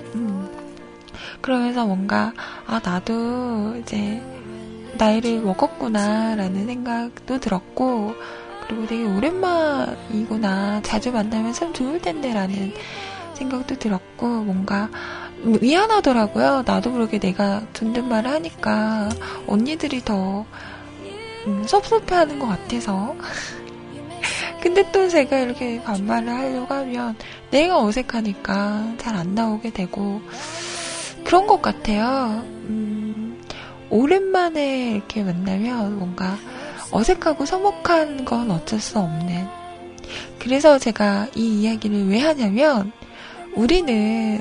음. 1.36 1.42
그러면서 1.42 1.86
뭔가, 1.86 2.32
아, 2.66 2.80
나도 2.82 3.76
이제 3.82 4.22
나이를 4.98 5.40
먹었구나라는 5.40 6.66
생각도 6.66 7.38
들었고, 7.40 8.14
그리고 8.66 8.86
되게 8.86 9.04
오랜만이구나. 9.04 10.82
자주 10.82 11.12
만나면 11.12 11.52
참 11.52 11.72
좋을 11.72 12.00
텐데라는 12.00 12.72
생각도 13.34 13.76
들었고, 13.78 14.26
뭔가 14.44 14.88
미안하더라고요. 15.42 16.62
나도 16.66 16.90
모르게 16.90 17.18
내가 17.18 17.62
존댓말을 17.74 18.30
하니까 18.30 19.08
언니들이 19.46 20.04
더 20.04 20.46
음, 21.46 21.64
섭섭해하는 21.66 22.38
것 22.38 22.46
같아서. 22.48 23.14
근데 24.62 24.90
또 24.90 25.08
제가 25.08 25.38
이렇게 25.38 25.80
반말을 25.82 26.28
하려고 26.28 26.74
하면 26.74 27.16
내가 27.50 27.80
어색하니까 27.82 28.94
잘 28.98 29.14
안 29.16 29.34
나오게 29.34 29.70
되고 29.70 30.20
그런 31.26 31.48
것 31.48 31.60
같아요. 31.60 32.44
음, 32.68 33.42
오랜만에 33.90 34.92
이렇게 34.92 35.24
만나면 35.24 35.98
뭔가 35.98 36.38
어색하고 36.92 37.44
서먹한 37.44 38.24
건 38.24 38.52
어쩔 38.52 38.78
수 38.78 39.00
없는. 39.00 39.48
그래서 40.38 40.78
제가 40.78 41.26
이 41.34 41.62
이야기를 41.62 42.08
왜 42.08 42.20
하냐면 42.20 42.92
우리는 43.56 44.40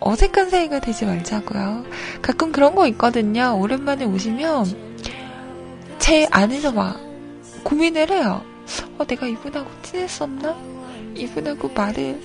어색한 0.00 0.50
사이가 0.50 0.80
되지 0.80 1.04
말자고요. 1.04 1.84
가끔 2.20 2.50
그런 2.50 2.74
거 2.74 2.88
있거든요. 2.88 3.56
오랜만에 3.56 4.04
오시면 4.04 4.66
제 6.00 6.26
안에서 6.32 6.72
막 6.72 7.00
고민을 7.62 8.10
해요. 8.10 8.42
어, 8.98 9.06
내가 9.06 9.28
이분하고 9.28 9.70
친했었나? 9.82 10.56
이분하고 11.14 11.68
말을 11.68 12.20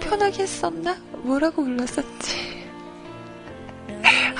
편하게 0.00 0.42
했었나? 0.42 0.96
뭐라고 1.22 1.64
불렀었지? 1.64 2.45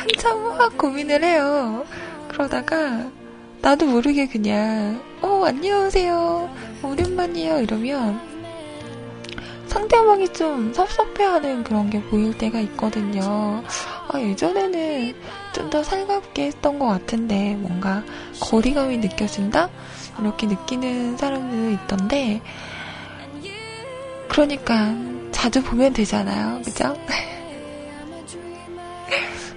한참 0.07 0.57
막 0.57 0.79
고민을 0.79 1.25
해요. 1.25 1.85
그러다가 2.29 3.11
나도 3.61 3.87
모르게 3.87 4.29
그냥 4.29 5.03
어 5.21 5.45
안녕하세요 5.45 6.49
오랜만이에요 6.83 7.61
이러면 7.63 8.21
상대방이 9.67 10.29
좀 10.33 10.73
섭섭해하는 10.73 11.65
그런 11.65 11.91
게 11.91 12.01
보일 12.03 12.37
때가 12.39 12.61
있거든요. 12.61 13.65
아, 14.09 14.21
예전에는 14.21 15.15
좀 15.53 15.71
더 15.71 15.83
살갑게 15.83 16.45
했던 16.47 16.79
것 16.79 16.87
같은데 16.87 17.57
뭔가 17.57 18.05
거리감이 18.41 18.99
느껴진다? 18.99 19.69
이렇게 20.21 20.47
느끼는 20.47 21.17
사람들도 21.17 21.83
있던데, 21.83 22.41
그러니까 24.29 24.95
자주 25.33 25.63
보면 25.63 25.93
되잖아요. 25.93 26.63
그죠? 26.65 26.95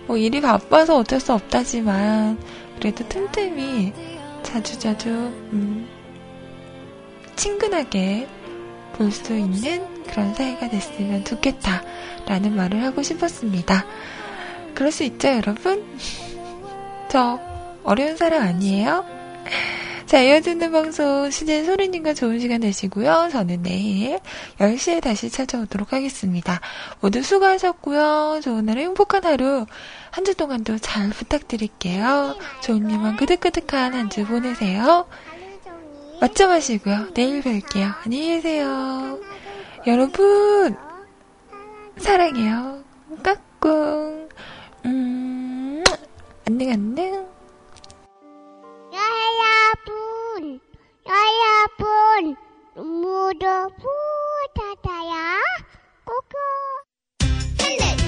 뭐 0.10 0.18
일이 0.18 0.42
바빠서 0.42 0.98
어쩔 0.98 1.20
수 1.20 1.34
없다지만, 1.34 2.40
그래도 2.80 3.08
틈틈이 3.08 3.94
자주자주, 4.42 5.08
음, 5.08 5.88
친근하게 7.36 8.28
볼 8.94 9.12
수 9.12 9.38
있는 9.38 9.86
그런 10.08 10.34
사이가 10.34 10.68
됐으면 10.70 11.24
좋겠다라는 11.26 12.56
말을 12.56 12.84
하고 12.84 13.04
싶었습니다. 13.04 13.86
그럴 14.74 14.92
수 14.92 15.04
있죠, 15.04 15.28
여러분? 15.28 15.86
저 17.08 17.40
어려운 17.84 18.18
사람 18.18 18.42
아니에요? 18.42 19.06
자, 20.10 20.22
이어지는 20.22 20.72
방송 20.72 21.30
시즌 21.30 21.66
소리님과 21.68 22.16
좋은 22.16 22.40
시간 22.40 22.62
되시고요. 22.62 23.30
저는 23.32 23.62
내일 23.62 24.18
10시에 24.58 25.04
다시 25.04 25.30
찾아오도록 25.30 25.94
하겠습니다. 25.94 26.60
모두 27.00 27.22
수고하셨고요. 27.22 28.40
좋은 28.42 28.68
하루, 28.70 28.82
행복한 28.82 29.24
하루, 29.24 29.68
한 30.10 30.26
주 30.26 30.34
동안도 30.36 30.80
잘 30.80 31.10
부탁드릴게요. 31.12 32.36
좋은 32.64 32.90
일만 32.90 33.18
그득그득한 33.18 33.94
한 33.94 34.10
주 34.10 34.26
보내세요. 34.26 35.08
맞점 36.20 36.50
하시고요. 36.50 37.14
내일 37.14 37.44
뵐게요. 37.44 37.94
안녕히 38.04 38.28
계세요. 38.30 39.20
여러분, 39.86 40.76
사랑해요. 41.98 42.84
까꿍. 43.22 44.28
음, 44.86 45.84
안녕, 46.48 46.72
안녕. 46.72 47.39
pun, 49.86 50.44
saya 51.06 51.58
pun, 51.78 52.24
muda 52.80 53.70
pun 53.78 54.44
tak 54.58 54.76
saya, 54.82 55.38
kuku. 56.08 56.52
Pendek. 57.60 57.99